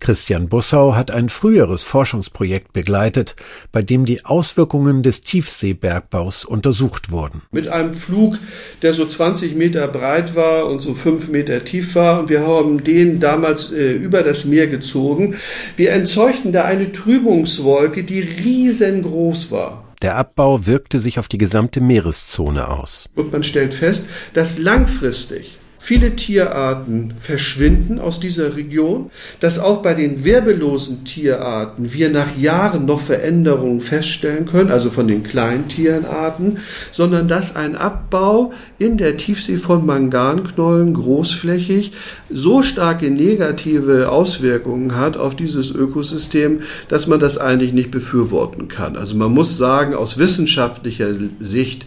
Christian 0.00 0.48
Bussau 0.48 0.94
hat 0.94 1.10
ein 1.10 1.28
früheres 1.28 1.82
Forschungsprojekt 1.82 2.72
begleitet, 2.72 3.36
bei 3.72 3.82
dem 3.82 4.04
die 4.04 4.24
Auswirkungen 4.24 5.02
des 5.02 5.20
Tiefseebergbaus 5.22 6.44
untersucht 6.44 7.10
wurden. 7.10 7.42
Mit 7.50 7.68
einem 7.68 7.94
Flug, 7.94 8.38
der 8.82 8.92
so 8.92 9.06
20 9.06 9.54
Meter 9.56 9.88
breit 9.88 10.34
war 10.34 10.66
und 10.66 10.80
so 10.80 10.94
5 10.94 11.28
Meter 11.28 11.64
tief 11.64 11.94
war 11.94 12.20
und 12.20 12.28
wir 12.28 12.46
haben 12.46 12.84
den 12.84 13.20
damals 13.20 13.72
äh, 13.72 13.92
über 13.92 14.22
das 14.22 14.44
Meer 14.44 14.66
gezogen. 14.66 15.36
Wir 15.76 15.92
entzeugten 15.92 16.52
da 16.52 16.64
eine 16.64 16.92
Trübungswolke, 16.92 18.04
die 18.04 18.20
riesengroß 18.20 19.50
war. 19.50 19.84
Der 20.02 20.16
Abbau 20.16 20.66
wirkte 20.66 20.98
sich 20.98 21.18
auf 21.18 21.28
die 21.28 21.38
gesamte 21.38 21.80
Meereszone 21.80 22.68
aus. 22.68 23.08
Und 23.14 23.32
man 23.32 23.42
stellt 23.42 23.72
fest, 23.72 24.10
dass 24.34 24.58
langfristig 24.58 25.55
Viele 25.86 26.16
Tierarten 26.16 27.14
verschwinden 27.20 28.00
aus 28.00 28.18
dieser 28.18 28.56
Region, 28.56 29.12
dass 29.38 29.60
auch 29.60 29.82
bei 29.82 29.94
den 29.94 30.24
wirbellosen 30.24 31.04
Tierarten 31.04 31.92
wir 31.92 32.10
nach 32.10 32.36
Jahren 32.36 32.86
noch 32.86 33.00
Veränderungen 33.00 33.80
feststellen 33.80 34.46
können, 34.46 34.72
also 34.72 34.90
von 34.90 35.06
den 35.06 35.22
Kleintierenarten, 35.22 36.58
sondern 36.90 37.28
dass 37.28 37.54
ein 37.54 37.76
Abbau 37.76 38.52
in 38.80 38.96
der 38.96 39.16
Tiefsee 39.16 39.58
von 39.58 39.86
Manganknollen 39.86 40.92
großflächig 40.92 41.92
so 42.30 42.62
starke 42.62 43.08
negative 43.08 44.10
Auswirkungen 44.10 44.96
hat 44.96 45.16
auf 45.16 45.36
dieses 45.36 45.70
Ökosystem, 45.70 46.62
dass 46.88 47.06
man 47.06 47.20
das 47.20 47.38
eigentlich 47.38 47.72
nicht 47.72 47.92
befürworten 47.92 48.66
kann. 48.66 48.96
Also 48.96 49.14
man 49.14 49.30
muss 49.30 49.56
sagen, 49.56 49.94
aus 49.94 50.18
wissenschaftlicher 50.18 51.14
Sicht 51.38 51.86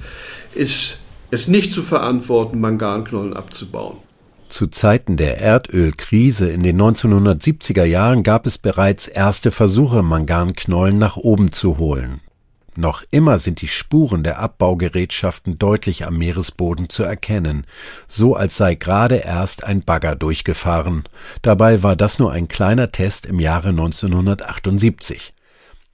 ist 0.56 0.99
es 1.32 1.48
nicht 1.48 1.72
zu 1.72 1.84
verantworten, 1.84 2.60
Manganknollen 2.60 3.34
abzubauen. 3.34 3.98
Zu 4.50 4.68
Zeiten 4.68 5.16
der 5.16 5.38
Erdölkrise 5.38 6.50
in 6.50 6.64
den 6.64 6.82
1970er 6.82 7.84
Jahren 7.84 8.24
gab 8.24 8.48
es 8.48 8.58
bereits 8.58 9.08
erste 9.08 9.52
Versuche, 9.52 10.02
Manganknollen 10.02 10.98
nach 10.98 11.18
oben 11.18 11.52
zu 11.52 11.78
holen. 11.78 12.22
Noch 12.76 13.04
immer 13.12 13.40
sind 13.40 13.62
die 13.62 13.68
Spuren 13.68 14.24
der 14.24 14.40
Abbaugerätschaften 14.40 15.60
deutlich 15.60 16.08
am 16.08 16.18
Meeresboden 16.18 16.90
zu 16.90 17.04
erkennen, 17.04 17.68
so 18.08 18.36
als 18.36 18.58
sei 18.58 18.76
gerade 18.76 19.18
erst 19.18 19.64
ein 19.64 19.82
Bagger 19.82 20.16
durchgefahren. 20.16 21.04
Dabei 21.42 21.84
war 21.84 21.96
das 21.96 22.20
nur 22.20 22.32
ein 22.32 22.48
kleiner 22.48 22.92
Test 22.92 23.26
im 23.26 23.40
Jahre 23.40 23.70
1978. 23.70 25.34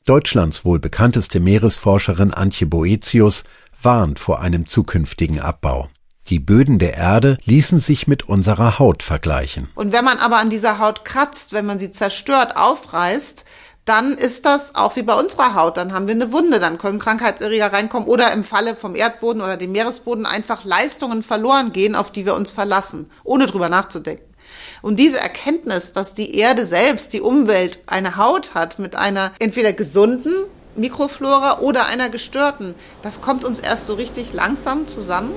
Deutschlands 0.05 0.63
wohl 0.63 0.77
bekannteste 0.77 1.39
Meeresforscherin 1.39 2.31
Antje 2.31 2.67
Boetius 2.67 3.43
warnt 3.85 4.19
vor 4.19 4.41
einem 4.41 4.65
zukünftigen 4.65 5.39
Abbau. 5.39 5.89
Die 6.27 6.39
Böden 6.39 6.79
der 6.79 6.95
Erde 6.95 7.37
ließen 7.45 7.77
sich 7.77 8.07
mit 8.07 8.27
unserer 8.27 8.79
Haut 8.79 9.03
vergleichen. 9.03 9.69
Und 9.75 9.91
wenn 9.91 10.03
man 10.03 10.17
aber 10.17 10.37
an 10.37 10.49
dieser 10.49 10.79
Haut 10.79 11.05
kratzt, 11.05 11.53
wenn 11.53 11.67
man 11.67 11.77
sie 11.77 11.91
zerstört, 11.91 12.57
aufreißt, 12.57 13.45
dann 13.85 14.13
ist 14.13 14.45
das 14.45 14.73
auch 14.73 14.95
wie 14.95 15.03
bei 15.03 15.13
unserer 15.13 15.53
Haut. 15.53 15.77
Dann 15.77 15.93
haben 15.93 16.07
wir 16.07 16.15
eine 16.15 16.31
Wunde, 16.31 16.59
dann 16.59 16.79
können 16.79 16.97
Krankheitserreger 16.97 17.71
reinkommen 17.71 18.09
oder 18.09 18.33
im 18.33 18.43
Falle 18.43 18.75
vom 18.75 18.95
Erdboden 18.95 19.43
oder 19.43 19.55
dem 19.55 19.71
Meeresboden 19.71 20.25
einfach 20.25 20.65
Leistungen 20.65 21.21
verloren 21.21 21.71
gehen, 21.71 21.95
auf 21.95 22.11
die 22.11 22.25
wir 22.25 22.33
uns 22.33 22.51
verlassen, 22.51 23.11
ohne 23.23 23.45
drüber 23.45 23.69
nachzudenken. 23.69 24.33
Und 24.81 24.99
diese 24.99 25.19
Erkenntnis, 25.19 25.93
dass 25.93 26.15
die 26.15 26.35
Erde 26.35 26.65
selbst, 26.65 27.13
die 27.13 27.21
Umwelt, 27.21 27.79
eine 27.85 28.17
Haut 28.17 28.55
hat 28.55 28.79
mit 28.79 28.95
einer 28.95 29.31
entweder 29.39 29.73
gesunden 29.73 30.33
Mikroflora 30.75 31.59
oder 31.59 31.87
einer 31.87 32.09
gestörten. 32.09 32.75
Das 33.01 33.21
kommt 33.21 33.43
uns 33.43 33.59
erst 33.59 33.87
so 33.87 33.93
richtig 33.95 34.33
langsam 34.33 34.87
zusammen. 34.87 35.31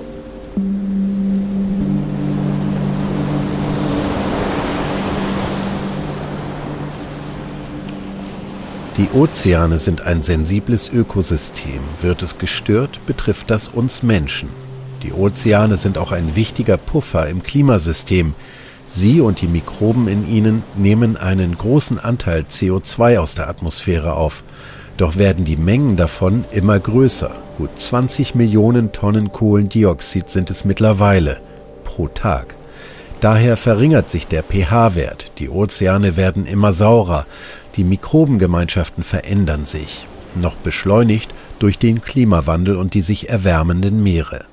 Die 8.99 9.09
Ozeane 9.15 9.79
sind 9.79 10.01
ein 10.01 10.25
sensibles 10.25 10.91
Ökosystem. 10.93 11.81
Wird 12.01 12.21
es 12.25 12.37
gestört, 12.39 12.99
betrifft 13.07 13.49
das 13.49 13.69
uns 13.69 14.03
Menschen. 14.03 14.49
Die 15.05 15.13
Ozeane 15.13 15.77
sind 15.77 15.99
auch 15.99 16.11
ein 16.11 16.35
wichtiger 16.35 16.77
Puffer 16.77 17.29
im 17.29 17.45
Klimasystem. 17.45 18.35
Sie 18.91 19.21
und 19.21 19.41
die 19.41 19.47
Mikroben 19.47 20.09
in 20.09 20.29
ihnen 20.29 20.65
nehmen 20.77 21.17
einen 21.17 21.57
großen 21.57 22.01
Anteil 22.01 22.47
CO2 22.51 23.19
aus 23.21 23.37
der 23.37 23.49
Atmosphäre 23.49 24.15
auf. 24.15 24.43
Doch 24.99 25.17
werden 25.17 25.45
die 25.45 25.57
Mengen 25.57 25.97
davon 25.97 26.45
immer 26.51 26.79
größer. 26.79 27.31
Gut 27.57 27.71
20 27.79 28.35
Millionen 28.35 28.91
Tonnen 28.91 29.31
Kohlendioxid 29.31 30.29
sind 30.29 30.51
es 30.51 30.65
mittlerweile 30.65 31.39
pro 31.85 32.09
Tag. 32.09 32.57
Daher 33.21 33.57
verringert 33.57 34.11
sich 34.11 34.27
der 34.27 34.43
pH-Wert, 34.43 35.31
die 35.39 35.51
Ozeane 35.51 36.17
werden 36.17 36.47
immer 36.47 36.73
saurer, 36.73 37.27
die 37.77 37.85
Mikrobengemeinschaften 37.85 39.05
verändern 39.05 39.67
sich, 39.67 40.07
noch 40.35 40.55
beschleunigt 40.57 41.33
durch 41.61 41.79
den 41.79 42.03
Klimawandel 42.03 42.77
und 42.77 42.95
die 42.95 43.03
sich 43.03 43.29
erwärmenden 43.29 44.03
Meere. 44.03 44.47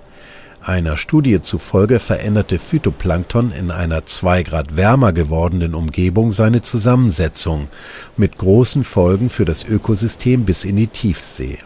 Einer 0.66 0.98
Studie 0.98 1.44
zufolge 1.44 2.00
veränderte 2.00 2.58
Phytoplankton 2.58 3.52
in 3.52 3.70
einer 3.70 4.08
zwei 4.08 4.42
Grad 4.42 4.76
wärmer 4.76 5.14
gewordenen 5.14 5.76
Umgebung 5.76 6.32
seine 6.32 6.64
Zusammensetzung, 6.64 7.68
mit 8.18 8.40
großen 8.40 8.84
Folgen 8.84 9.30
für 9.30 9.46
das 9.46 9.64
Ökosystem 9.64 10.44
bis 10.44 10.66
in 10.66 10.78
die 10.78 10.88
Tiefsee. 10.88 11.60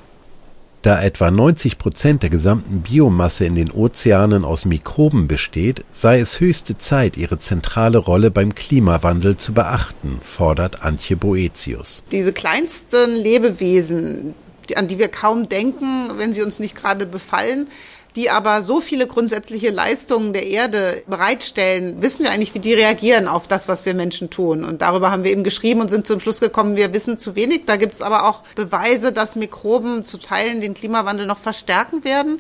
Da 0.81 1.01
etwa 1.01 1.31
90 1.31 1.77
Prozent 1.77 2.23
der 2.23 2.29
gesamten 2.29 2.81
Biomasse 2.81 3.45
in 3.45 3.55
den 3.55 3.71
Ozeanen 3.71 4.43
aus 4.43 4.65
Mikroben 4.65 5.29
besteht, 5.29 5.85
sei 5.93 6.19
es 6.19 6.41
höchste 6.41 6.77
Zeit, 6.77 7.15
ihre 7.15 7.39
zentrale 7.39 7.99
Rolle 7.99 8.31
beim 8.31 8.53
Klimawandel 8.53 9.38
zu 9.38 9.53
beachten, 9.53 10.19
fordert 10.25 10.83
Antje 10.83 11.15
Boetius. 11.15 12.03
Diese 12.12 12.33
kleinsten 12.33 13.15
Lebewesen, 13.15 14.33
an 14.75 14.89
die 14.89 14.99
wir 14.99 15.07
kaum 15.07 15.47
denken, 15.47 16.09
wenn 16.17 16.33
sie 16.33 16.41
uns 16.41 16.59
nicht 16.59 16.75
gerade 16.75 17.05
befallen 17.05 17.69
die 18.15 18.30
aber 18.30 18.62
so 18.62 18.82
viele 18.82 19.08
grundsätzliche 19.08 19.69
Leistungen 19.69 20.34
der 20.34 20.48
Erde 20.48 21.04
bereitstellen, 21.08 22.02
wissen 22.02 22.24
wir 22.24 22.32
eigentlich, 22.32 22.54
wie 22.54 22.60
die 22.60 22.74
reagieren 22.74 23.28
auf 23.28 23.48
das, 23.48 23.67
was 23.67 23.86
wir 23.86 23.93
Menschen 23.93 24.30
tun. 24.30 24.63
Und 24.63 24.82
darüber 24.82 25.12
haben 25.12 25.24
wir 25.24 25.32
eben 25.32 25.43
geschrieben 25.43 25.82
und 25.82 25.89
sind 25.89 26.08
zum 26.08 26.19
Schluss 26.19 26.39
gekommen, 26.39 26.76
wir 26.76 26.93
wissen 26.93 27.17
zu 27.17 27.36
wenig. 27.36 27.63
Da 27.65 27.78
gibt 27.78 27.93
es 27.93 28.02
aber 28.02 28.28
auch 28.28 28.43
Beweise, 28.56 29.12
dass 29.12 29.36
Mikroben 29.36 30.04
zu 30.04 30.17
Teilen 30.17 30.62
den 30.62 30.74
Klimawandel 30.74 31.28
noch 31.28 31.39
verstärken 31.39 32.04
werden. 32.04 32.39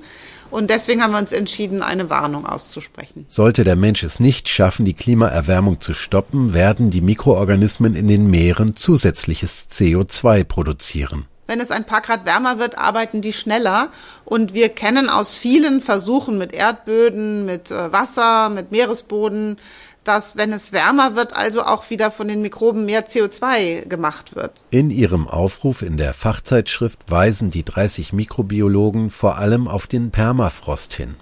Und 0.51 0.71
deswegen 0.71 1.03
haben 1.03 1.11
wir 1.11 1.19
uns 1.19 1.31
entschieden, 1.31 1.83
eine 1.83 2.09
Warnung 2.09 2.45
auszusprechen. 2.45 3.25
Sollte 3.27 3.63
der 3.63 3.75
Mensch 3.75 4.03
es 4.03 4.19
nicht 4.19 4.49
schaffen, 4.49 4.83
die 4.83 4.95
Klimaerwärmung 4.95 5.79
zu 5.79 5.93
stoppen, 5.93 6.53
werden 6.55 6.89
die 6.89 7.01
Mikroorganismen 7.01 7.95
in 7.95 8.07
den 8.07 8.29
Meeren 8.29 8.75
zusätzliches 8.75 9.67
CO2 9.71 10.43
produzieren. 10.43 11.25
Wenn 11.49 11.61
es 11.61 11.71
ein 11.71 11.83
paar 11.83 12.01
Grad 12.01 12.25
wärmer 12.25 12.59
wird, 12.59 12.77
arbeiten 12.77 13.21
die 13.21 13.33
schneller. 13.33 13.89
Und 14.23 14.53
wir 14.53 14.69
kennen 14.69 15.09
aus 15.09 15.35
vielen 15.35 15.81
Versuchen 15.81 16.37
mit 16.37 16.53
Erdböden, 16.53 17.43
mit 17.43 17.71
äh, 17.71 17.91
Wasser, 17.91 18.49
mit 18.49 18.71
Meeresboden, 18.71 19.57
dass 20.03 20.37
wenn 20.37 20.53
es 20.53 20.73
wärmer 20.73 21.15
wird, 21.15 21.35
also 21.35 21.63
auch 21.63 21.89
wieder 21.89 22.11
von 22.11 22.27
den 22.27 22.43
Mikroben 22.43 22.85
mehr 22.85 23.07
CO2 23.07 23.87
gemacht 23.87 24.35
wird. 24.35 24.61
In 24.69 24.91
ihrem 24.91 25.27
Aufruf 25.27 25.81
in 25.81 25.97
der 25.97 26.13
Fachzeitschrift 26.13 26.99
weisen 27.09 27.49
die 27.49 27.65
30 27.65 28.13
Mikrobiologen 28.13 29.09
vor 29.09 29.39
allem 29.39 29.67
auf 29.67 29.87
den 29.87 30.11
Permafrost 30.11 30.93
hin. 30.93 31.15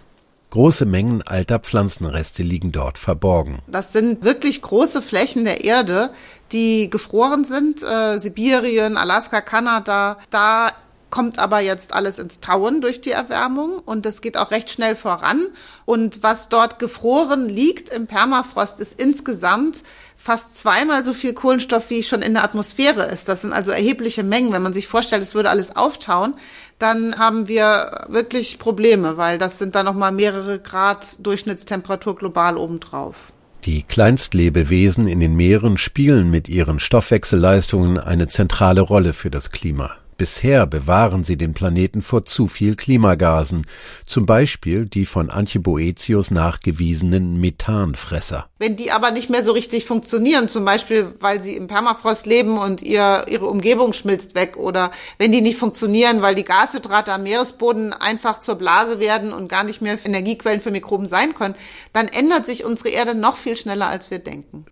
Große 0.50 0.86
Mengen 0.86 1.22
alter 1.22 1.60
Pflanzenreste 1.60 2.42
liegen 2.42 2.72
dort 2.72 2.98
verborgen. 2.98 3.60
Das 3.68 3.92
sind 3.92 4.24
wirklich 4.24 4.62
große 4.62 5.02
Flächen 5.02 5.44
der 5.44 5.64
Erde, 5.66 6.12
die 6.52 6.90
gefroren 6.90 7.44
sind. 7.44 7.84
Äh, 7.84 8.18
Sibirien, 8.18 8.96
Alaska, 8.96 9.42
Kanada. 9.42 10.18
Da 10.30 10.72
kommt 11.10 11.40
aber 11.40 11.60
jetzt 11.60 11.94
alles 11.94 12.20
ins 12.20 12.40
Tauen 12.40 12.82
durch 12.82 13.02
die 13.02 13.12
Erwärmung 13.12 13.80
und 13.80 14.06
es 14.06 14.22
geht 14.22 14.38
auch 14.38 14.52
recht 14.52 14.70
schnell 14.70 14.96
voran. 14.96 15.48
Und 15.86 16.24
was 16.24 16.50
dort 16.50 16.80
gefroren 16.80 17.48
liegt 17.48 17.90
im 17.90 18.08
Permafrost 18.08 18.80
ist 18.80 19.02
insgesamt 19.02 19.84
fast 20.18 20.60
zweimal 20.60 21.04
so 21.04 21.14
viel 21.14 21.34
Kohlenstoff, 21.34 21.90
wie 21.90 22.04
schon 22.04 22.22
in 22.22 22.34
der 22.34 22.44
Atmosphäre 22.44 23.06
ist. 23.06 23.30
Das 23.30 23.44
sind 23.44 23.54
also 23.54 23.72
erhebliche 23.72 24.24
Mengen. 24.24 24.52
Wenn 24.52 24.64
man 24.64 24.74
sich 24.74 24.88
vorstellt, 24.88 25.22
es 25.22 25.36
würde 25.36 25.50
alles 25.50 25.76
auftauen, 25.76 26.34
dann 26.80 27.18
haben 27.18 27.48
wir 27.48 28.08
wirklich 28.10 28.60
Probleme, 28.60 29.16
weil 29.16 29.38
das 29.38 29.60
sind 29.60 29.76
dann 29.76 29.86
nochmal 29.86 30.12
mehrere 30.12 30.60
Grad 30.60 31.26
Durchschnittstemperatur 31.26 32.16
global 32.16 32.58
obendrauf. 32.58 33.16
Die 33.64 33.84
Kleinstlebewesen 33.84 35.08
in 35.08 35.20
den 35.20 35.36
Meeren 35.36 35.78
spielen 35.78 36.30
mit 36.30 36.50
ihren 36.50 36.80
Stoffwechselleistungen 36.80 37.98
eine 38.00 38.28
zentrale 38.28 38.82
Rolle 38.82 39.14
für 39.14 39.30
das 39.30 39.52
Klima. 39.52 39.98
Bisher 40.18 40.66
bewahren 40.66 41.24
sie 41.24 41.38
den 41.38 41.54
Planeten 41.54 42.02
vor 42.02 42.26
zu 42.26 42.48
viel 42.48 42.76
Klimagasen, 42.76 43.68
zum 44.08 44.26
Beispiel 44.26 44.86
die 44.86 45.06
von 45.06 45.30
Antje 45.30 45.62
Boetius 45.62 46.32
nachgewiesenen 46.32 47.40
Methanfresser. 47.40 48.50
Wenn 48.58 48.76
die 48.76 48.92
aber 48.92 49.12
nicht 49.12 49.30
mehr 49.30 49.44
so 49.44 49.52
richtig 49.52 49.86
funktionieren, 49.86 50.50
zum 50.50 50.66
Beispiel 50.66 51.14
weil 51.20 51.40
sie 51.42 51.56
im 51.56 51.68
Permafrost 51.68 52.26
leben 52.26 52.58
und 52.58 52.82
ihr, 52.82 53.26
ihre 53.30 53.46
Umgebung 53.46 53.94
schmilzt 53.94 54.34
weg 54.34 54.58
oder 54.58 54.92
wenn 55.20 55.32
die 55.32 55.42
nicht 55.42 55.60
funktionieren, 55.60 56.24
weil 56.24 56.34
die 56.34 56.46
Gashydrate 56.46 57.14
am 57.14 57.24
Meeresboden 57.24 57.94
einfach 57.94 58.40
zur 58.40 58.56
Blase 58.56 59.00
werden 59.00 59.34
und 59.34 59.50
gar 59.50 59.64
nicht 59.64 59.82
mehr 59.82 59.98
Energiequellen 60.04 60.62
für 60.62 60.72
Mikroben 60.72 61.08
sein 61.08 61.36
können, 61.36 61.56
dann 61.94 62.08
ändert 62.08 62.48
sich 62.48 62.66
unsere 62.66 62.90
Erde 62.90 63.14
noch 63.14 63.38
viel 63.38 63.56
schneller, 63.56 63.88
als 63.88 64.10
wir 64.10 64.20
denken. 64.20 64.66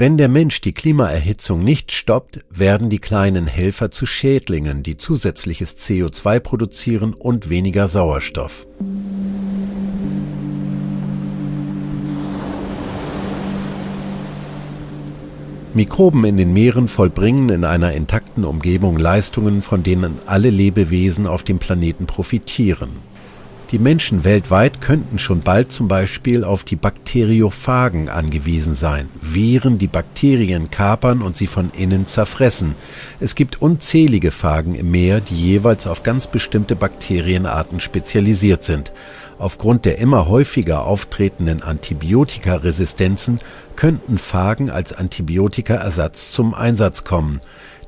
Wenn 0.00 0.16
der 0.16 0.28
Mensch 0.28 0.60
die 0.60 0.70
Klimaerhitzung 0.70 1.58
nicht 1.64 1.90
stoppt, 1.90 2.38
werden 2.50 2.88
die 2.88 3.00
kleinen 3.00 3.48
Helfer 3.48 3.90
zu 3.90 4.06
Schädlingen, 4.06 4.84
die 4.84 4.96
zusätzliches 4.96 5.76
CO2 5.76 6.38
produzieren 6.38 7.14
und 7.14 7.50
weniger 7.50 7.88
Sauerstoff. 7.88 8.68
Mikroben 15.74 16.24
in 16.24 16.36
den 16.36 16.52
Meeren 16.52 16.86
vollbringen 16.86 17.48
in 17.48 17.64
einer 17.64 17.92
intakten 17.92 18.44
Umgebung 18.44 18.98
Leistungen, 18.98 19.62
von 19.62 19.82
denen 19.82 20.18
alle 20.26 20.50
Lebewesen 20.50 21.26
auf 21.26 21.42
dem 21.42 21.58
Planeten 21.58 22.06
profitieren. 22.06 22.90
Die 23.70 23.78
Menschen 23.78 24.24
weltweit 24.24 24.80
könnten 24.80 25.18
schon 25.18 25.42
bald 25.42 25.72
zum 25.72 25.88
Beispiel 25.88 26.42
auf 26.42 26.64
die 26.64 26.76
Bakteriophagen 26.76 28.08
angewiesen 28.08 28.74
sein, 28.74 29.10
Viren, 29.20 29.76
die 29.76 29.88
Bakterien 29.88 30.70
kapern 30.70 31.20
und 31.20 31.36
sie 31.36 31.46
von 31.46 31.70
innen 31.76 32.06
zerfressen. 32.06 32.74
Es 33.20 33.34
gibt 33.34 33.60
unzählige 33.60 34.30
Phagen 34.30 34.74
im 34.74 34.90
Meer, 34.90 35.20
die 35.20 35.34
jeweils 35.34 35.86
auf 35.86 36.02
ganz 36.02 36.28
bestimmte 36.28 36.76
Bakterienarten 36.76 37.80
spezialisiert 37.80 38.64
sind. 38.64 38.90
Aufgrund 39.38 39.84
der 39.84 39.98
immer 39.98 40.28
häufiger 40.28 40.86
auftretenden 40.86 41.62
Antibiotikaresistenzen 41.62 43.38
könnten 43.76 44.16
Phagen 44.16 44.70
als 44.70 44.94
Antibiotikaersatz 44.94 46.32
zum 46.32 46.54
Einsatz 46.54 47.04
kommen. 47.04 47.40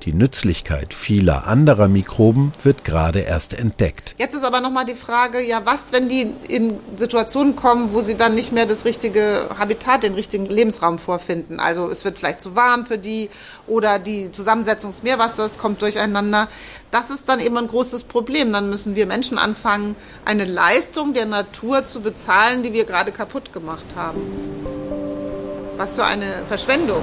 Die 0.05 0.15
Nützlichkeit 0.15 0.95
vieler 0.95 1.47
anderer 1.47 1.87
Mikroben 1.87 2.55
wird 2.63 2.85
gerade 2.85 3.21
erst 3.21 3.53
entdeckt. 3.53 4.15
Jetzt 4.17 4.35
ist 4.35 4.45
aber 4.45 4.63
nochmal 4.63 4.87
die 4.87 4.95
Frage, 4.95 5.43
ja, 5.43 5.61
was, 5.67 5.93
wenn 5.93 6.09
die 6.09 6.33
in 6.49 6.79
Situationen 6.97 7.55
kommen, 7.55 7.93
wo 7.93 8.01
sie 8.01 8.17
dann 8.17 8.35
nicht 8.35 8.51
mehr 8.51 8.65
das 8.65 8.87
richtige 8.87 9.51
Habitat, 9.59 10.03
den 10.03 10.15
richtigen 10.15 10.47
Lebensraum 10.47 10.99
vorfinden? 10.99 11.61
Also 11.61 11.91
es 11.91 12.03
wird 12.07 12.19
vielleicht 12.19 12.41
zu 12.41 12.57
warm 12.57 12.87
für 12.87 12.97
die 12.97 13.29
oder 13.67 13.99
die 13.99 14.33
Zusammensetzung 14.33 14.91
des 14.91 15.03
Meerwassers 15.03 15.59
kommt 15.59 15.83
durcheinander. 15.83 16.49
Das 16.91 17.11
ist 17.11 17.29
dann 17.29 17.39
eben 17.39 17.59
ein 17.59 17.69
großes 17.69 18.05
Problem. 18.05 18.55
Dann 18.55 18.71
müssen 18.71 18.95
wir 18.97 19.05
Menschen 19.05 19.37
anfangen, 19.37 19.97
eine 20.25 20.47
Leistung 20.47 21.13
der 21.13 21.27
Natur 21.27 21.85
zu 21.85 22.01
bezahlen, 22.01 22.63
die 22.63 22.73
wir 22.73 22.87
gerade 22.87 23.13
kaputt 23.13 23.53
gemacht 23.53 23.85
haben. 23.95 24.21
Was 25.77 25.97
für 25.97 26.05
eine 26.05 26.43
Verschwendung. 26.49 27.03